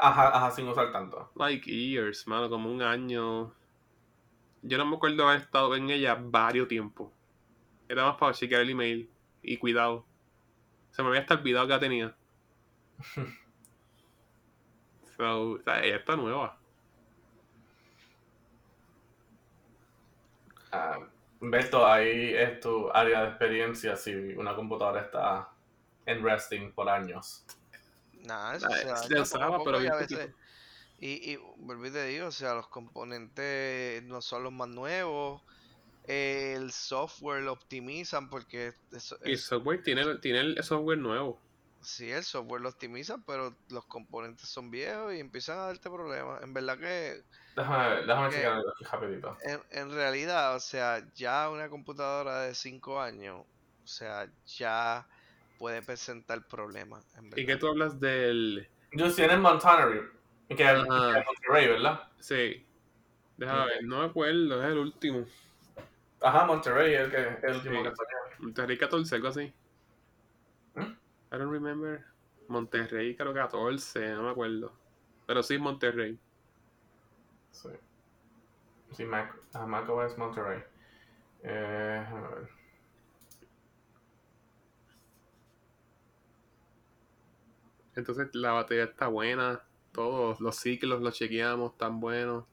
[0.00, 1.30] Ajá, ajá, sin usar tanto.
[1.36, 3.52] like years, mano, como un año.
[4.62, 7.12] Yo no me acuerdo haber estado en ella varios tiempos.
[7.88, 9.10] Era más para chequear el email
[9.42, 10.06] y cuidado.
[10.90, 12.16] Se me había hasta olvidado que la tenía.
[15.16, 16.58] So, o sea, ella está nueva.
[20.72, 20.98] Ah,
[21.40, 25.48] Berto, ahí es tu área de experiencia si una computadora está
[26.06, 27.44] en resting por años.
[28.24, 30.30] Nada, eso Ah, se se pero y a veces-
[30.98, 35.42] Y, y volví te digo, o sea, los componentes no son los más nuevos.
[36.06, 41.40] eh, el software lo optimizan porque eso, Y el software tiene, tiene el software nuevo.
[41.80, 46.42] sí, el software lo optimizan, pero los componentes son viejos y empiezan a darte problemas.
[46.42, 47.22] En verdad que
[47.56, 49.38] Déjame, déjame aquí rapidito.
[49.44, 55.06] en, en realidad, o sea, ya una computadora de 5 años, o sea, ya
[55.58, 57.06] puede presentar problemas.
[57.16, 58.68] En ¿Y que tú hablas del...
[58.96, 60.00] Just en Montanary,
[60.48, 62.08] que es que es Monterrey, ¿verdad?
[62.18, 62.66] Sí.
[63.36, 65.26] Déjame ver, no me acuerdo, es el último.
[66.20, 67.82] Ajá, Monterrey es el, que, el último Sí.
[67.82, 68.16] que salió.
[68.38, 69.52] Monterrey 14, algo así.
[70.74, 70.80] ¿Mm?
[70.80, 72.04] I don't remember.
[72.48, 74.72] Monterrey, creo 14, no me acuerdo.
[75.26, 76.18] Pero sí, Monterrey.
[77.50, 77.70] Sí.
[78.92, 80.62] Sí, Mac, ah, macOS Monterrey.
[81.42, 82.48] Eh, déjame ver.
[87.96, 89.62] Entonces la batería está buena.
[89.92, 92.44] Todos los ciclos los chequeamos, están buenos.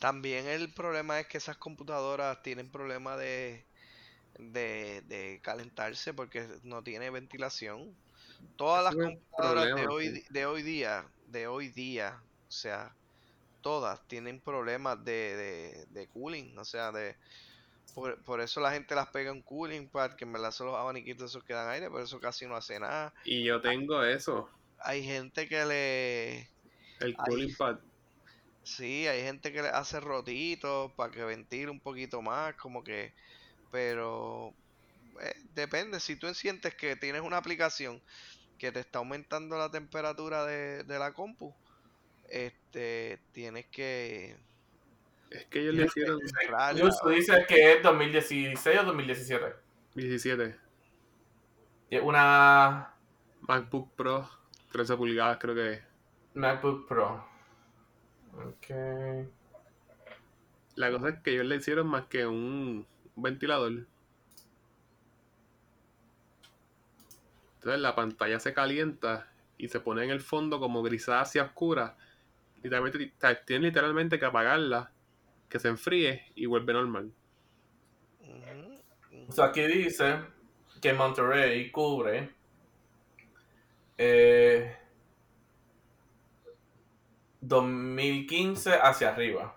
[0.00, 3.64] También el problema es que esas computadoras tienen problema de,
[4.38, 7.94] de, de calentarse porque no tiene ventilación.
[8.56, 10.24] Todas las computadoras de hoy, sí.
[10.28, 12.94] de hoy día, de hoy día, o sea,
[13.62, 17.16] todas tienen problemas de, de, de cooling, o sea, de
[17.94, 20.76] por, por eso la gente las pega en cooling pad, que en verdad son los
[20.76, 23.14] abaniquitos esos que dan aire, pero eso casi no hace nada.
[23.24, 26.50] Y yo tengo eso, Hay gente que le
[27.00, 27.78] el cooling pad.
[28.62, 33.12] Sí, hay gente que le hace rotitos para que ventile un poquito más, como que,
[33.70, 34.54] pero
[35.20, 38.00] eh, depende, si tú sientes que tienes una aplicación
[38.58, 41.54] que te está aumentando la temperatura de, de la compu,
[42.28, 44.36] este, tienes que
[45.34, 46.80] Es que ellos le hicieron comprarla.
[46.80, 49.44] Justo dice que es 2016 o 2017.
[49.94, 50.56] 17.
[51.90, 52.94] Y es una
[53.40, 54.30] MacBook Pro,
[54.70, 55.82] 13 pulgadas creo que es.
[56.34, 57.26] MacBook Pro.
[58.32, 59.26] Ok.
[60.76, 63.86] La cosa es que ellos le hicieron más que un ventilador.
[67.56, 71.96] Entonces la pantalla se calienta y se pone en el fondo como grisácea oscura.
[72.62, 73.12] Literalmente,
[73.46, 74.92] tienes literalmente que apagarla,
[75.54, 77.12] que se enfríe y vuelve normal.
[79.28, 80.18] O sea, aquí dice
[80.82, 82.34] que Monterrey cubre
[83.96, 84.76] eh,
[87.40, 89.56] 2015 hacia arriba.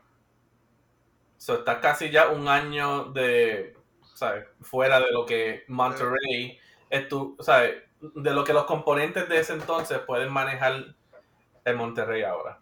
[1.36, 3.76] O sea, está casi ya un año de,
[4.14, 4.46] ¿sabes?
[4.62, 6.60] Fuera de lo que Monterrey,
[6.92, 7.76] estu- ¿sabes?
[8.02, 10.94] De lo que los componentes de ese entonces pueden manejar
[11.66, 12.62] en Monterrey ahora.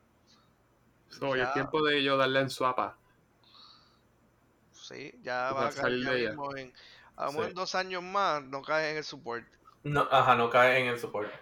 [1.09, 1.47] So, ya Ya.
[1.49, 2.97] es tiempo de ellos darle en suapa.
[4.87, 6.29] Sí, ya va a caer salir ya de ella.
[6.29, 6.73] mismo en,
[7.15, 7.49] a lo mejor Sí.
[7.51, 9.45] en dos años más no cae en el support
[9.83, 11.33] No, ajá, no cae en el soporte.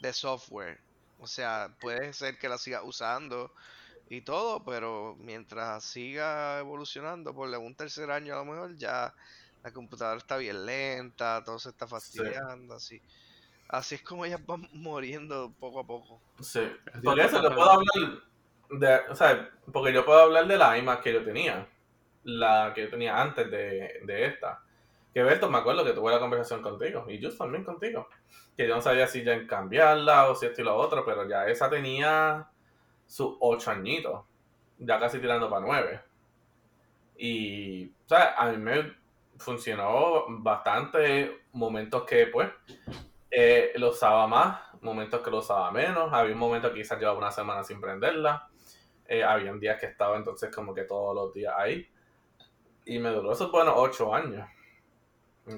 [0.00, 0.80] de software.
[1.18, 3.52] O sea, puede ser que la siga usando
[4.08, 9.14] y todo, pero mientras siga evolucionando por un tercer año a lo mejor ya
[9.62, 13.00] la computadora está bien lenta, todo se está fastidiando, así.
[13.68, 16.20] Así es como ellas van muriendo poco a poco.
[16.40, 16.60] Sí.
[16.94, 18.22] Está eso, yo puedo hablar
[18.70, 21.68] de, o sea, porque yo puedo hablar de la iMac que yo tenía.
[22.24, 24.62] La que yo tenía antes de, de esta.
[25.12, 27.04] Que Berto, me acuerdo que tuve la conversación contigo.
[27.08, 28.08] Y yo también contigo.
[28.56, 31.04] Que yo no sabía si ya en cambiarla o si esto y lo otro.
[31.04, 32.48] Pero ya esa tenía
[33.06, 34.24] sus ocho añitos.
[34.78, 36.00] Ya casi tirando para nueve.
[37.16, 38.92] Y, o sea, a mí me
[39.36, 41.44] funcionó bastante.
[41.52, 42.48] Momentos que, pues,
[43.30, 46.12] eh, lo usaba más, momentos que lo usaba menos.
[46.12, 48.48] Había un momento que quizás llevaba una semana sin prenderla.
[49.06, 51.88] Eh, habían días que estaba entonces como que todos los días ahí.
[52.90, 54.46] Y me duró esos buenos ocho años.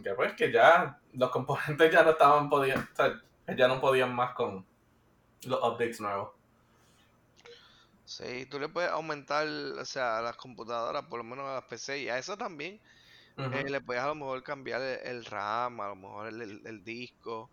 [0.02, 3.22] Que pues que ya los componentes ya no estaban podían, o sea,
[3.56, 4.66] ya no podían más con
[5.46, 6.32] los updates nuevos.
[8.04, 11.64] Sí, tú le puedes aumentar, o sea, a las computadoras, por lo menos a las
[11.64, 12.80] PC y a eso también.
[13.50, 16.66] Eh, le puedes a lo mejor cambiar el, el RAM, a lo mejor el, el-
[16.66, 17.52] el disco,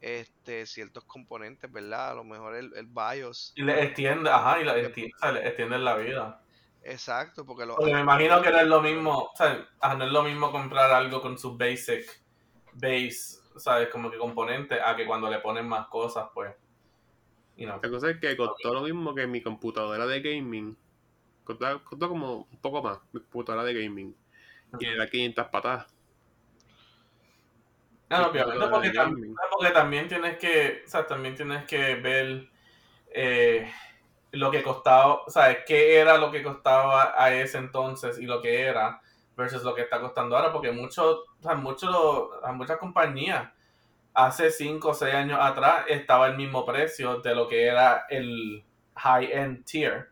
[0.00, 2.12] este, ciertos componentes, ¿verdad?
[2.12, 3.54] A lo mejor el, el BIOS.
[3.54, 6.42] Y le extiende, ajá, y le extiende, o sea, le extienden la vida.
[6.82, 10.04] Exacto, porque lo Porque me imagino que no es lo mismo, o sea, ah, no
[10.04, 12.04] es lo mismo comprar algo con su basic
[12.72, 13.88] base, ¿sabes?
[13.88, 16.54] Como que componente, a que cuando le ponen más cosas, pues.
[17.56, 17.78] Y no.
[17.82, 20.76] La cosa es que costó lo mismo que mi computadora de gaming.
[21.44, 24.16] Costó, costó como un poco más mi computadora de gaming.
[24.78, 25.86] Y era 500 patadas.
[28.08, 29.34] No, Sí, obviamente, pero porque, de tam- gaming.
[29.50, 32.48] porque también tienes que, o sea, también tienes que ver
[33.14, 33.72] eh,
[34.32, 38.40] lo que costaba, o sea, qué era lo que costaba a ese entonces y lo
[38.40, 39.00] que era
[39.36, 41.90] versus lo que está costando ahora, porque muchos, o sea, muchos,
[42.42, 43.50] a muchas compañías
[44.14, 48.64] hace 5 o 6 años atrás estaba el mismo precio de lo que era el
[48.96, 50.10] high-end tier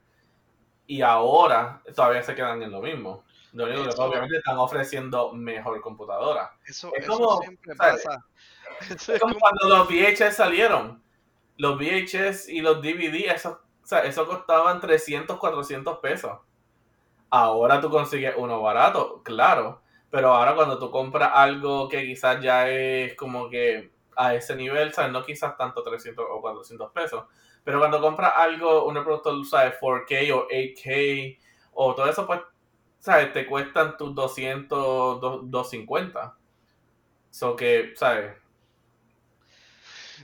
[0.87, 3.24] y ahora todavía se quedan en lo mismo.
[3.52, 6.52] Lo único que Eso- obviamente están ofreciendo mejor computadora.
[6.66, 8.04] eso, es eso como, siempre ¿sabes?
[8.04, 8.24] pasa.
[8.81, 11.02] Eso Es es como como- cuando los VHS salieron.
[11.57, 16.38] Los VHS y los DVD, eso, o sea, eso costaban 300, 400 pesos.
[17.31, 19.83] Ahora tú consigues uno barato, claro.
[20.11, 24.92] Pero ahora cuando tú compras algo que quizás ya es como que a ese nivel,
[24.94, 25.12] ¿sabes?
[25.12, 27.24] No quizás tanto 300 o 400 pesos.
[27.64, 29.74] Pero cuando compras algo, un reproductor, ¿sabes?
[29.81, 31.38] 4K o 8K
[31.74, 32.40] o todo eso, pues,
[33.01, 33.33] ¿sabes?
[33.33, 36.36] Te cuestan tus 200, 250.
[37.30, 38.36] So que, ¿sabes?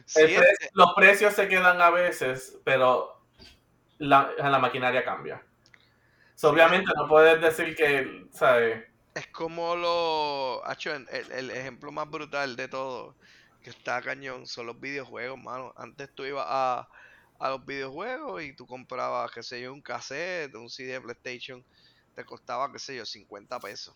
[0.06, 3.13] Sí, es- los precios se quedan a veces, pero
[3.98, 5.42] la, la maquinaria cambia.
[6.34, 8.84] So, obviamente no puedes decir que, ¿sabes?
[9.14, 10.66] Es como lo.
[10.66, 13.14] Hacho, el, ejemplo más brutal de todo,
[13.62, 15.72] que está cañón, son los videojuegos, mano.
[15.76, 16.88] Antes tú ibas a,
[17.38, 21.64] a los videojuegos y tú comprabas, qué sé yo, un cassette, un CD de PlayStation,
[22.16, 23.94] te costaba, qué sé yo, 50 pesos.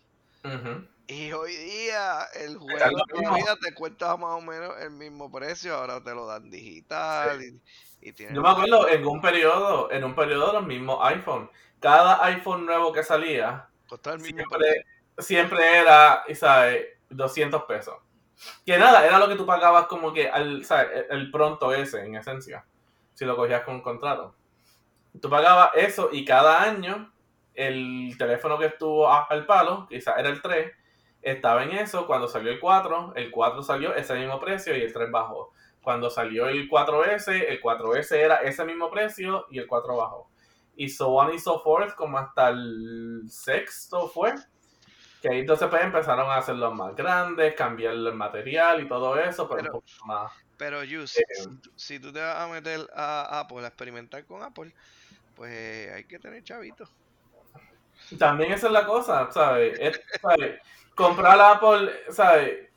[1.07, 3.23] Y hoy día el juego mismo.
[3.23, 7.59] todavía te cuesta más o menos el mismo precio, ahora te lo dan digital y,
[8.01, 11.49] y Yo me acuerdo en un periodo, en un periodo los mismos iPhone.
[11.79, 13.67] Cada iPhone nuevo que salía,
[14.19, 14.85] siempre,
[15.17, 16.87] siempre era, ¿sabes?
[17.09, 17.95] 200 pesos.
[18.65, 21.05] Que nada, era lo que tú pagabas como que al, ¿sabes?
[21.09, 22.65] El, pronto ese, en esencia.
[23.13, 24.35] Si lo cogías con un contrato.
[25.21, 27.11] Tú pagabas eso y cada año
[27.53, 30.71] el teléfono que estuvo al palo, quizás era el 3,
[31.21, 32.07] estaba en eso.
[32.07, 35.51] Cuando salió el 4, el 4 salió ese mismo precio y el 3 bajó.
[35.81, 40.29] Cuando salió el 4S, el 4S era ese mismo precio y el 4 bajó.
[40.75, 44.33] Y so on y so forth, como hasta el sexto fue.
[45.21, 49.47] Que ahí entonces pues empezaron a hacerlos más grandes, cambiar el material y todo eso,
[49.49, 50.31] pero, Pero- un poco más.
[50.57, 54.25] Pero, Yus, Eh, si, tú- si tú te vas a meter a Apple, a experimentar
[54.25, 54.73] con Apple,
[55.35, 56.89] pues hay que tener chavitos.
[58.17, 59.77] También esa es la cosa, ¿sabes?
[59.79, 60.59] Es- ¿sabes?
[60.95, 62.68] Comprar Apple, ¿sabes?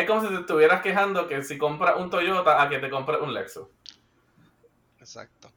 [0.00, 3.20] Es como si te estuvieras quejando que si compras un Toyota a que te compres
[3.20, 3.68] un Lexus.
[4.98, 5.52] Exacto.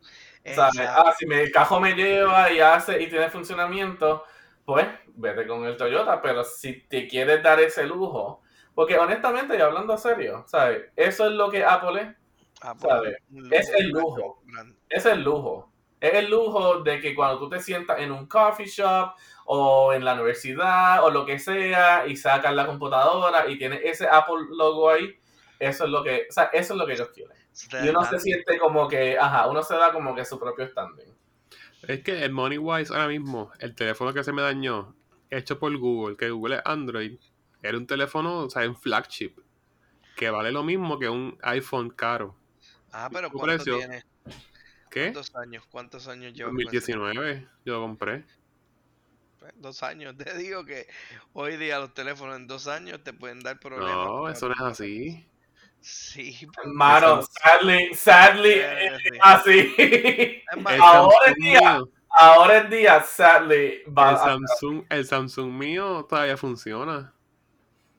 [0.45, 0.79] ¿Sabes?
[0.89, 4.23] Ah, si me- el cajo me lleva y hace y tiene funcionamiento,
[4.65, 6.21] pues vete con el Toyota.
[6.21, 8.41] Pero si te quieres dar ese lujo,
[8.75, 10.91] porque honestamente, y hablando serio, ¿sabes?
[10.95, 12.07] Eso es lo que Apple es.
[12.61, 13.17] Apple ¿sabes?
[13.31, 14.43] un Es el lujo.
[14.89, 15.72] Es el lujo.
[16.03, 19.13] Es el lujo de que cuando tú te sientas en un coffee shop
[19.45, 24.05] o en la universidad o lo que sea y sacas la computadora y tienes ese
[24.05, 25.17] Apple logo ahí,
[25.59, 27.37] eso es lo que, o sea, eso es lo que ellos quieren.
[27.85, 31.15] Y uno se siente como que, ajá, uno se da como que su propio standing.
[31.87, 34.93] Es que el Money Wise ahora mismo, el teléfono que se me dañó,
[35.29, 37.17] hecho por Google, que Google es Android,
[37.61, 39.35] era un teléfono, o sea, en flagship,
[40.17, 42.35] que vale lo mismo que un iPhone caro.
[42.91, 43.77] Ah, pero ¿Tu ¿cuánto precio?
[43.77, 44.03] tiene?
[44.93, 45.01] ¿Qué?
[45.11, 45.63] ¿Cuántos años?
[45.71, 48.25] ¿Cuántos años ese 2019, yo lo compré.
[49.39, 50.15] Pues, Dos años.
[50.17, 50.87] Te digo que
[51.33, 54.05] hoy día los teléfonos en dos años te pueden dar problemas.
[54.05, 55.27] No, eso no es así.
[55.81, 59.73] Sí, Mano, sadly, sadly, es así.
[59.77, 65.05] Es Ahora en Samsung día, mío, ahora en día, sadly, va el a- Samsung, el
[65.05, 67.13] Samsung mío todavía funciona.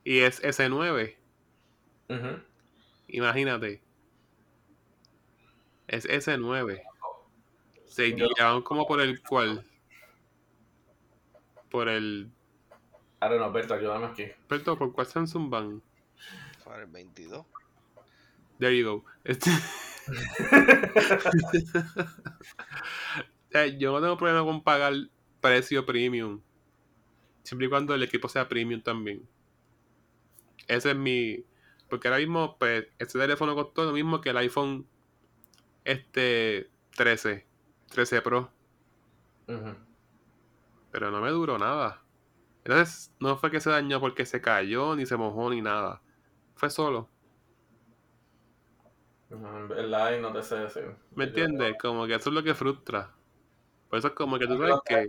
[0.05, 1.17] Y es S9,
[2.09, 2.41] Ujú.
[3.09, 3.83] imagínate.
[5.89, 6.83] Es S9.
[7.87, 9.65] Se llevan como por el cual.
[11.71, 12.31] Por el.
[13.21, 14.27] I don't know, Berto, ayúdame aquí.
[14.49, 15.83] Perdón, ¿por cuál Samsung van?
[16.65, 17.47] para el 22.
[18.59, 19.05] There you go.
[19.25, 19.51] Este-
[23.51, 24.95] sea, yo no tengo problema con pagar
[25.41, 26.41] precio premium.
[27.43, 29.29] Siempre y cuando el equipo sea premium también.
[30.67, 31.45] Ese es mi.
[31.89, 34.89] Porque ahora mismo, pues, este teléfono costó lo mismo que el iPhone
[35.85, 37.47] este 13.
[37.91, 38.51] 13 Pro.
[40.91, 42.03] Pero no me duró nada.
[42.65, 46.01] Entonces, no fue que se dañó porque se cayó, ni se mojó, ni nada.
[46.55, 47.09] Fue solo.
[49.31, 50.95] En verdad, y no te sé decir.
[51.15, 51.77] ¿Me entiendes?
[51.81, 53.11] Como que eso es lo que frustra.
[53.89, 55.07] Por eso es como que tú sabes que.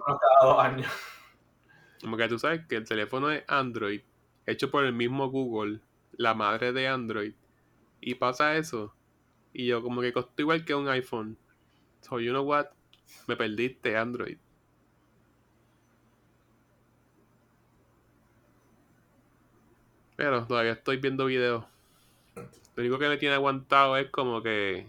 [2.01, 4.01] Como que tú sabes que el teléfono es Android,
[4.45, 5.80] hecho por el mismo Google,
[6.17, 7.34] la madre de Android,
[8.01, 8.93] y pasa eso.
[9.57, 11.37] Y yo como que costó igual que un iPhone.
[12.01, 12.67] So, you know what?
[13.25, 14.37] Me perdiste Android.
[20.17, 21.63] Pero todavía estoy viendo videos.
[22.75, 24.87] Lo único que me tiene aguantado es como que...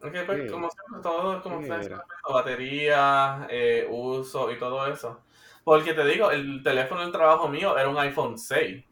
[0.00, 0.50] Ok, pues, ¿Qué?
[0.50, 1.96] como siempre, todo, como ¿Qué ustedes era?
[1.96, 5.20] saben, batería, eh, uso y todo eso.
[5.62, 8.82] Porque te digo, el teléfono del trabajo mío era un iPhone 6.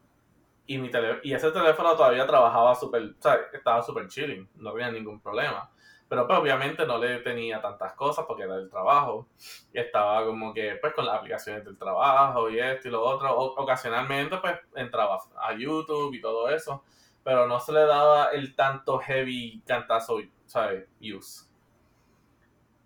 [0.66, 4.90] Y, mi tele- y ese teléfono todavía trabajaba súper, o estaba súper chilling, no había
[4.90, 5.70] ningún problema.
[6.08, 9.28] Pero pues obviamente no le tenía tantas cosas porque era del trabajo.
[9.72, 13.34] Y estaba como que pues con las aplicaciones del trabajo y esto y lo otro.
[13.36, 16.84] Ocasionalmente pues entraba a YouTube y todo eso.
[17.22, 20.86] Pero no se le daba el tanto heavy cantazo, ¿sabes?
[21.00, 21.46] Use.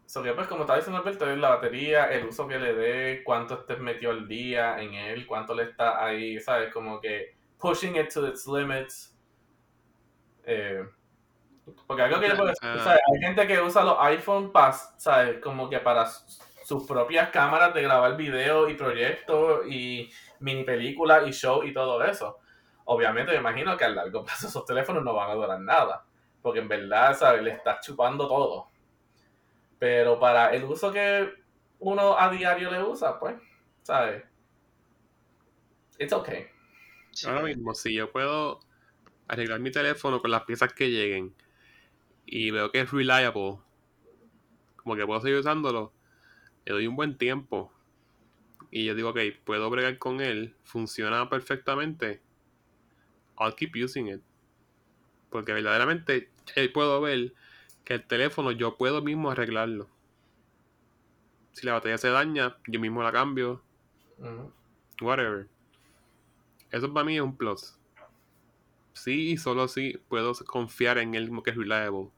[0.06, 3.54] So que pues como estaba diciendo Alberto, la batería, el uso que le dé, cuánto
[3.60, 6.72] estés metido al día en él, cuánto le está ahí, ¿sabes?
[6.72, 9.14] Como que pushing it to its limits.
[10.44, 10.84] Eh,
[11.86, 12.80] porque algo que puedo decir.
[12.82, 13.00] ¿sabes?
[13.12, 15.40] Hay gente que usa los iPhone para, ¿sabes?
[15.40, 21.32] Como que para sus propias cámaras de grabar video y proyectos y mini películas y
[21.32, 22.38] show y todo eso.
[22.84, 26.04] Obviamente me imagino que a largo plazo esos teléfonos no van a durar nada.
[26.40, 27.42] Porque en verdad, ¿sabes?
[27.42, 28.68] Le estás chupando todo.
[29.78, 31.32] Pero para el uso que
[31.80, 33.36] uno a diario le usa, pues,
[33.82, 34.24] ¿sabes?
[35.98, 36.46] It's okay.
[37.18, 38.60] Sí, Ahora mismo, si yo puedo
[39.26, 41.34] arreglar mi teléfono con las piezas que lleguen
[42.24, 43.58] y veo que es reliable,
[44.76, 45.92] como que puedo seguir usándolo,
[46.64, 47.72] le doy un buen tiempo
[48.70, 52.22] y yo digo, ok, puedo bregar con él, funciona perfectamente,
[53.36, 54.22] I'll keep using it.
[55.28, 57.34] Porque verdaderamente ahí puedo ver
[57.84, 59.88] que el teléfono yo puedo mismo arreglarlo.
[61.50, 63.60] Si la batería se daña, yo mismo la cambio,
[65.02, 65.48] whatever.
[66.70, 67.78] Eso para mí es un plus.
[68.92, 72.10] Sí y solo sí puedo confiar en él como que es reliable.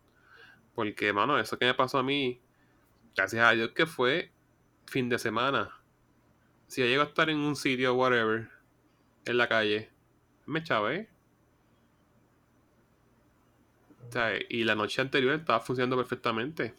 [0.75, 2.41] Porque, mano, eso que me pasó a mí,
[3.15, 4.33] gracias a Dios que fue
[4.87, 5.71] fin de semana.
[6.67, 8.49] Si yo llego a estar en un sitio, whatever,
[9.25, 9.91] en la calle,
[10.47, 11.09] me chavé.
[14.09, 16.75] O sea, y la noche anterior estaba funcionando perfectamente.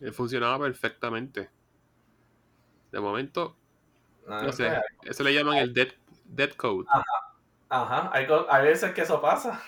[0.00, 1.50] Él funcionaba perfectamente.
[2.92, 3.56] De momento,
[4.28, 4.70] Ah, no sé,
[5.04, 5.88] eso le llaman el dead,
[6.28, 6.86] dead code.
[7.70, 9.60] Ajá, hay, co- hay veces que eso pasa.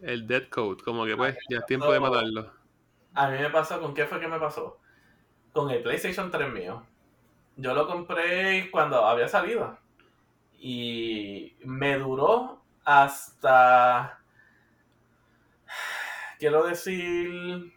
[0.00, 2.50] El dead code, como que pues ya es tiempo de matarlo.
[3.14, 4.78] A mí me pasó, ¿con qué fue que me pasó?
[5.52, 6.84] Con el PlayStation 3 mío.
[7.56, 9.78] Yo lo compré cuando había salido.
[10.58, 14.20] Y me duró hasta.
[16.38, 17.72] Quiero decir.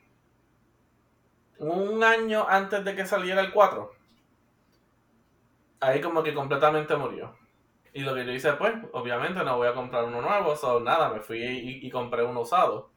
[1.60, 3.92] Un año antes de que saliera el 4.
[5.82, 7.36] Ahí como que completamente murió.
[7.94, 11.10] Y lo que yo hice, pues, obviamente no voy a comprar uno nuevo, so nada,
[11.10, 12.92] me fui y, y compré uno usado.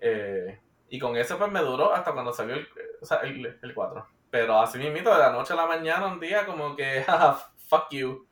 [0.00, 2.68] Eh, y con ese pues me duró hasta cuando salió el,
[3.00, 4.06] o el, el 4.
[4.30, 7.04] Pero así mismo, de la noche a la mañana, un día, como que,
[7.68, 8.26] fuck you.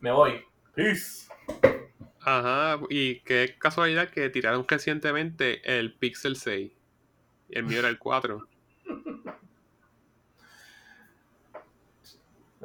[0.00, 0.44] Me voy.
[0.74, 1.28] Peace.
[2.20, 6.72] Ajá, y qué casualidad que tiraron recientemente el Pixel 6.
[7.48, 8.48] Y el mío era el 4.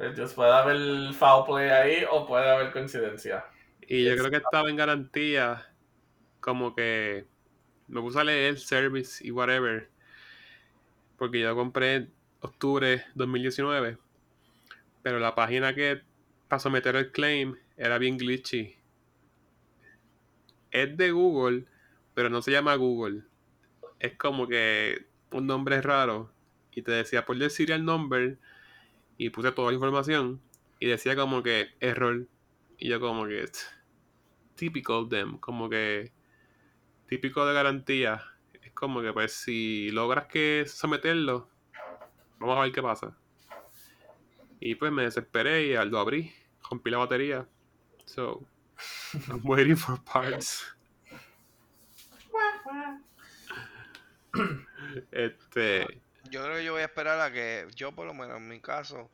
[0.00, 3.44] Entonces puede haber foul play ahí o puede haber coincidencia.
[3.82, 5.66] Y yo creo que estaba en garantía.
[6.40, 7.26] Como que
[7.86, 9.90] me puse a leer service y whatever.
[11.18, 13.98] Porque yo compré en octubre 2019.
[15.02, 16.00] Pero la página que
[16.48, 18.76] para someter el claim era bien glitchy.
[20.70, 21.66] Es de Google,
[22.14, 23.24] pero no se llama Google.
[23.98, 26.32] Es como que un nombre raro.
[26.72, 28.38] Y te decía por el serial number.
[29.20, 30.40] Y puse toda la información.
[30.78, 32.26] Y decía como que error.
[32.78, 33.44] Y yo como que
[34.54, 36.10] typical them, como que
[37.06, 38.22] típico de garantía.
[38.62, 41.50] Es como que pues si logras que someterlo,
[42.38, 43.14] vamos a ver qué pasa.
[44.58, 46.32] Y pues me desesperé y lo abrí,
[46.70, 47.46] rompí la batería.
[48.06, 48.42] So,
[49.28, 50.64] I'm waiting for parts.
[55.12, 56.00] Este,
[56.30, 58.60] Yo creo que yo voy a esperar a que, yo por lo menos en mi
[58.60, 59.10] caso,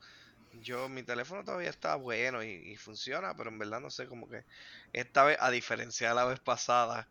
[0.52, 4.44] yo, mi teléfono todavía está bueno y, funciona, pero en verdad no sé, como que
[4.92, 7.08] esta vez, a diferencia de la vez pasada,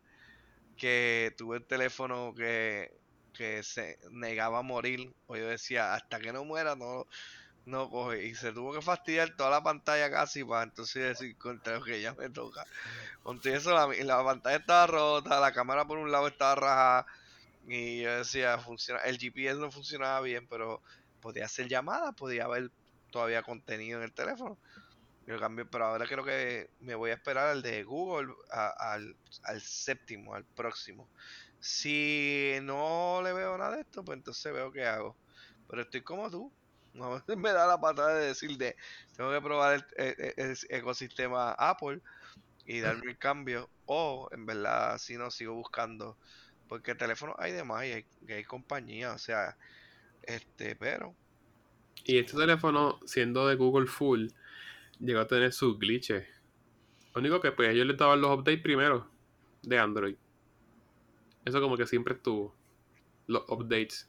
[0.77, 2.91] que tuve el teléfono que,
[3.33, 7.07] que se negaba a morir, o yo decía, hasta que no muera, no,
[7.65, 11.81] no coge, y se tuvo que fastidiar toda la pantalla casi para entonces decir, contra
[11.81, 12.65] que ya me toca.
[13.45, 17.05] Eso, la, la pantalla estaba rota, la cámara por un lado estaba rajada,
[17.67, 20.81] y yo decía, funciona, el GPS no funcionaba bien, pero
[21.19, 22.71] podía hacer llamadas, podía haber
[23.11, 24.59] todavía contenido en el teléfono.
[25.25, 29.61] Yo cambio, pero ahora creo que me voy a esperar al de Google, al, al
[29.61, 31.11] séptimo, al próximo.
[31.59, 35.19] Si no le veo nada de esto, pues entonces veo qué hago.
[35.67, 36.53] Pero estoy como tú.
[36.93, 38.73] No me da la patada de decir de
[39.17, 42.01] tengo que probar el, el- el- el ecosistema Apple
[42.65, 43.71] y darme el cambio.
[43.85, 46.19] O en verdad, si no, sigo buscando.
[46.67, 49.57] Porque teléfonos hay de más y hay, hay compañías, o sea,
[50.23, 51.15] este, pero
[52.07, 54.27] y este teléfono, siendo de Google Full,
[54.99, 56.27] llegó a tener sus glitches.
[57.15, 59.09] Lo único que pues ellos le daban los updates primero
[59.63, 60.15] de Android.
[61.45, 62.55] Eso como que siempre estuvo.
[63.25, 64.07] Los updates.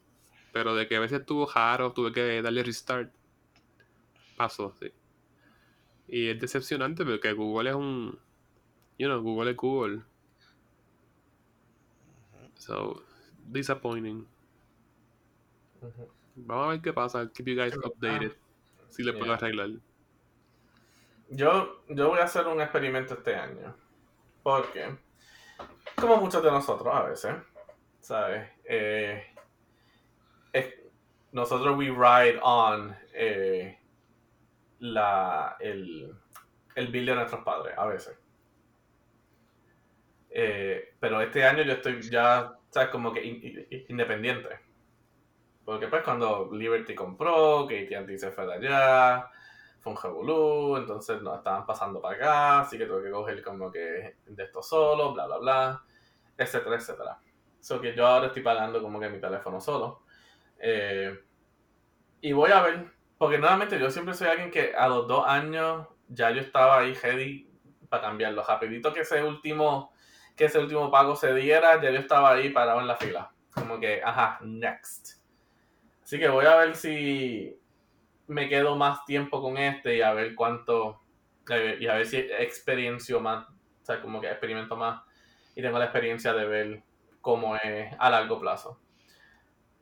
[0.53, 3.11] Pero de que a veces estuvo raro, tuve que darle restart.
[4.37, 4.93] Pasó, sí.
[6.07, 8.19] Y es decepcionante porque Google es un.
[8.99, 10.03] You know, Google es Google.
[12.57, 13.03] So,
[13.47, 14.27] disappointing.
[16.35, 17.21] Vamos a ver qué pasa.
[17.21, 18.37] I'll keep you guys updated.
[18.91, 19.35] Si le puedo Yeah.
[19.37, 19.71] arreglar.
[21.29, 23.75] Yo, yo voy a hacer un experimento este año.
[24.43, 24.97] Porque,
[25.97, 27.35] como muchos de nosotros a veces,
[28.01, 28.49] ¿sabes?
[28.65, 29.23] Eh,
[30.53, 30.75] es-
[31.33, 33.79] nosotros we ride on eh,
[34.79, 36.15] la, el,
[36.77, 38.17] el bill de nuestros padres, a veces.
[40.39, 42.91] Eh, pero este año yo estoy ya, ¿sabes?
[42.91, 44.51] Como que in- in- independiente.
[45.65, 49.31] Porque pues cuando Liberty compró, que se fue de allá,
[49.81, 53.71] fue un revolú, entonces nos estaban pasando para acá, así que tuve que coger como
[53.73, 55.85] que de esto solo, bla, bla, bla,
[56.39, 57.19] etcétera, etcétera.
[57.61, 60.03] So que yo ahora estoy pagando como que mi teléfono solo.
[60.59, 61.19] Eh,
[62.21, 65.87] y voy a ver, porque nuevamente yo siempre soy alguien que a los dos años
[66.09, 67.49] ya yo estaba ahí ready
[67.89, 68.43] para cambiarlo.
[68.45, 69.93] Rapidito que ese último,
[70.37, 73.31] que ese último pago se diera, ya yo estaba ahí parado en la fila.
[73.53, 75.23] Como que, ajá, next.
[76.05, 77.59] Así que voy a ver si
[78.29, 81.01] me quedo más tiempo con este y a ver cuánto,
[81.51, 85.03] eh, y a ver si experiencio más, o sea, como que experimento más
[85.55, 86.83] y tengo la experiencia de ver
[87.21, 88.79] cómo es a largo plazo.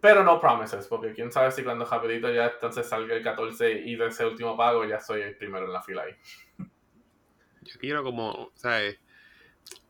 [0.01, 3.97] Pero no promises, porque quién sabe si cuando rapidito ya entonces salga el 14 y
[3.97, 6.15] de ese último pago ya soy el primero en la fila ahí.
[7.63, 8.99] Yo quiero como, ¿sabes?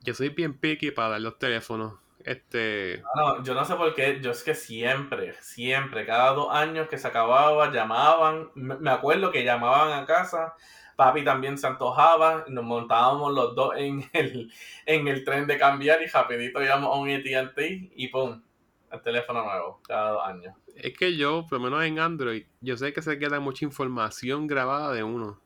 [0.02, 1.94] Yo soy bien picky para dar los teléfonos.
[2.24, 6.88] Este, No, yo no sé por qué, yo es que siempre, siempre, cada dos años
[6.88, 10.54] que se acababa, llamaban, me me acuerdo que llamaban a casa,
[10.96, 14.50] papi también se antojaba, nos montábamos los dos en el,
[14.86, 18.42] en el tren de cambiar y rapidito íbamos a un AT&T y pum,
[18.90, 20.54] el teléfono nuevo, cada dos años.
[20.76, 24.46] es que yo, por lo menos en Android, yo sé que se queda mucha información
[24.46, 25.40] grabada de uno.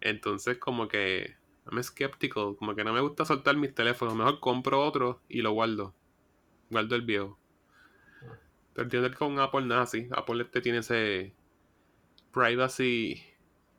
[0.00, 1.37] Entonces, como que
[1.70, 4.14] I'm skeptical, como que no me gusta soltar mis teléfonos.
[4.14, 5.94] Mejor compro otro y lo guardo.
[6.70, 7.38] Guardo el viejo.
[8.72, 10.08] Pero entiendo que con Apple nada así.
[10.12, 11.34] Apple este tiene ese
[12.32, 13.22] privacy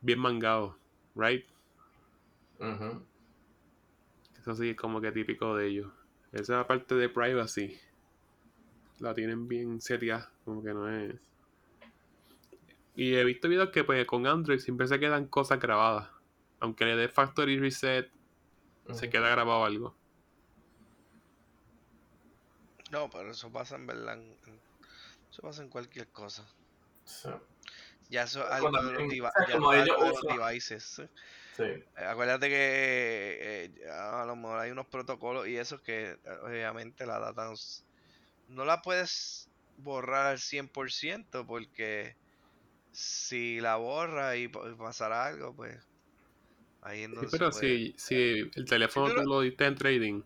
[0.02, 0.76] bien mangado,
[1.14, 1.44] right?
[2.58, 3.02] Ujú.
[4.38, 5.92] Eso sí es como que típico de ellos.
[6.32, 7.78] Esa parte de privacy
[9.00, 11.14] la tienen bien seria, como que no es.
[12.94, 16.19] Y he visto videos que pues con Android siempre se quedan cosas grabadas.
[16.60, 18.10] Aunque le dé factory reset,
[18.92, 19.96] se queda grabado algo.
[22.90, 24.18] No, pero eso pasa en verdad.
[25.30, 26.46] Eso pasa en cualquier cosa.
[27.04, 27.28] Sí,
[28.08, 30.84] Ya eso es algo de los, ya ellos algo los devices.
[30.84, 31.02] ¿sí?
[31.56, 31.62] sí.
[31.62, 37.18] Eh, Acuérdate que eh, a lo mejor hay unos protocolos y eso que obviamente la
[37.20, 37.52] data
[38.48, 39.48] no, la puedes
[39.78, 42.16] borrar al 100% porque
[42.92, 45.89] si la borra y, y pasará algo, pues
[46.82, 50.22] ahí Sí, donde pero si, si el teléfono pero- tú lo diste en trading,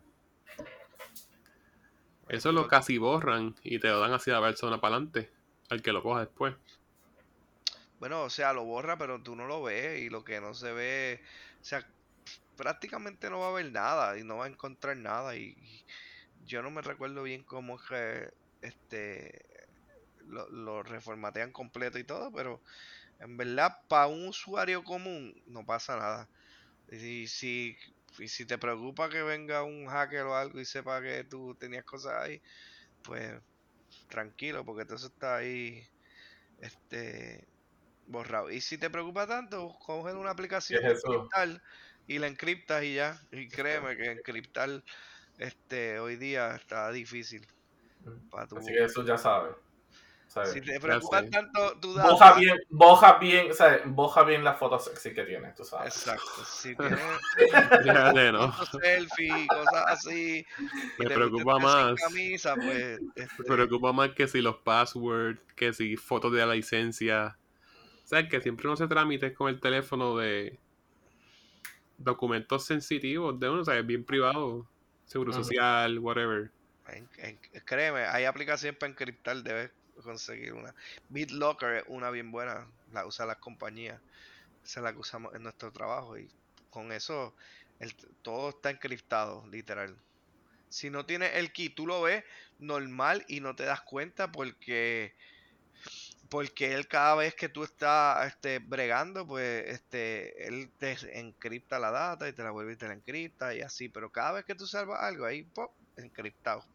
[2.29, 5.29] eso lo casi borran y te lo dan así a la persona para adelante,
[5.69, 6.55] al que lo coja después.
[7.99, 10.71] Bueno, o sea, lo borra, pero tú no lo ves y lo que no se
[10.73, 11.21] ve,
[11.61, 11.85] o sea,
[12.57, 15.85] prácticamente no va a ver nada y no va a encontrar nada y, y
[16.45, 19.45] yo no me recuerdo bien cómo es que este
[20.27, 22.61] lo, lo reformatean completo y todo, pero
[23.19, 26.29] en verdad para un usuario común no pasa nada.
[26.91, 27.77] Y si,
[28.19, 31.83] y si te preocupa que venga un hacker o algo y sepa que tú tenías
[31.83, 32.41] cosas ahí,
[33.03, 33.33] pues
[34.07, 35.87] tranquilo, porque todo eso está ahí
[36.59, 37.47] este
[38.07, 38.51] borrado.
[38.51, 41.61] Y si te preocupa tanto, coge una aplicación ¿Qué de es encriptar
[42.07, 43.19] y la encriptas y ya.
[43.31, 44.83] Y créeme que encriptar
[45.37, 47.45] este hoy día está difícil
[48.29, 49.55] para tu Así que eso ya sabes.
[50.27, 50.51] ¿Sabes?
[50.51, 51.29] Si te preocupa sé.
[51.29, 53.81] tanto tu Boja bien, boja bien, ¿sabes?
[53.85, 55.95] Boja bien las fotos sexy que tienes, tú sabes.
[55.95, 56.23] exacto.
[56.45, 56.99] Si tienes
[57.83, 58.51] Fíjate, ¿no?
[58.51, 60.45] fotos selfie, cosas así,
[60.97, 61.99] Me preocupa más.
[62.01, 66.53] camisa, pues Me este, preocupa más que si los passwords, que si fotos de la
[66.53, 67.37] licencia.
[68.03, 70.59] O sea, que siempre uno se trámites con el teléfono de
[71.97, 74.67] documentos sensitivos de uno, o sea, bien privado,
[75.05, 76.51] seguro social, whatever.
[76.89, 79.71] en- en- créeme, hay aplicaciones para encriptar, debes
[80.03, 80.75] conseguir una.
[81.09, 84.01] BitLocker es una bien buena, la usan las compañías.
[84.63, 86.33] Esa es la que usamos en nuestro trabajo y
[86.69, 87.35] con eso
[87.79, 90.03] el- todo está encriptado, literal.
[90.69, 92.23] Si no tienes el key, tú lo ves
[92.59, 95.15] normal y no te das cuenta porque
[96.29, 101.91] porque él cada vez que tú estás este, bregando, pues este él te encripta la
[101.91, 104.55] data y te la vuelve y te la encripta y así, pero cada vez que
[104.55, 106.65] tú salvas algo ahí, pop, encriptado.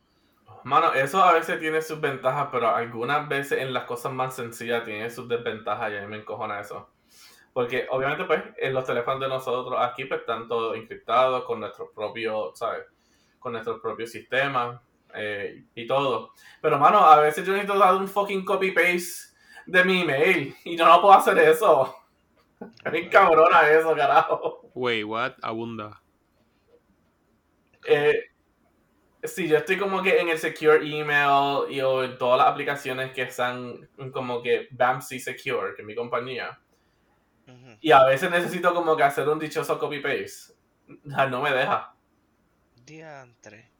[0.64, 4.84] Mano, eso a veces tiene sus ventajas, pero algunas veces en las cosas más sencillas
[4.84, 6.90] tiene sus desventajas y a mí me encojona eso.
[7.53, 11.90] Porque obviamente pues en los teléfonos de nosotros aquí pues están todos encriptados con nuestro
[11.92, 12.84] propio, ¿sabes?
[13.38, 14.80] Con nuestro propio sistema
[15.14, 16.32] eh, y todo.
[16.61, 19.34] Pero mano, a veces yo necesito dar un fucking copy-paste
[19.66, 21.96] de mi email y yo no puedo hacer eso.
[22.84, 24.70] Es bien cabrona eso, carajo.
[24.74, 25.32] Wait, what?
[25.40, 26.03] Abunda.
[27.86, 28.30] Eh,
[29.23, 33.12] sí, yo estoy como que en el secure email y o en todas las aplicaciones
[33.12, 36.59] que están como que BAMC Secure, que es mi compañía.
[37.81, 40.55] Y a veces necesito como que hacer un dichoso copy-paste.
[41.05, 41.95] No me deja.
[42.85, 43.71] Diantre.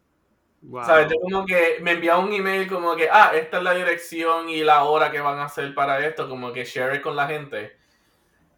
[0.63, 0.85] Wow.
[0.85, 1.09] ¿Sabes?
[1.11, 4.63] Yo como que me envía un email como que, ah, esta es la dirección y
[4.63, 7.77] la hora que van a hacer para esto, como que share it con la gente.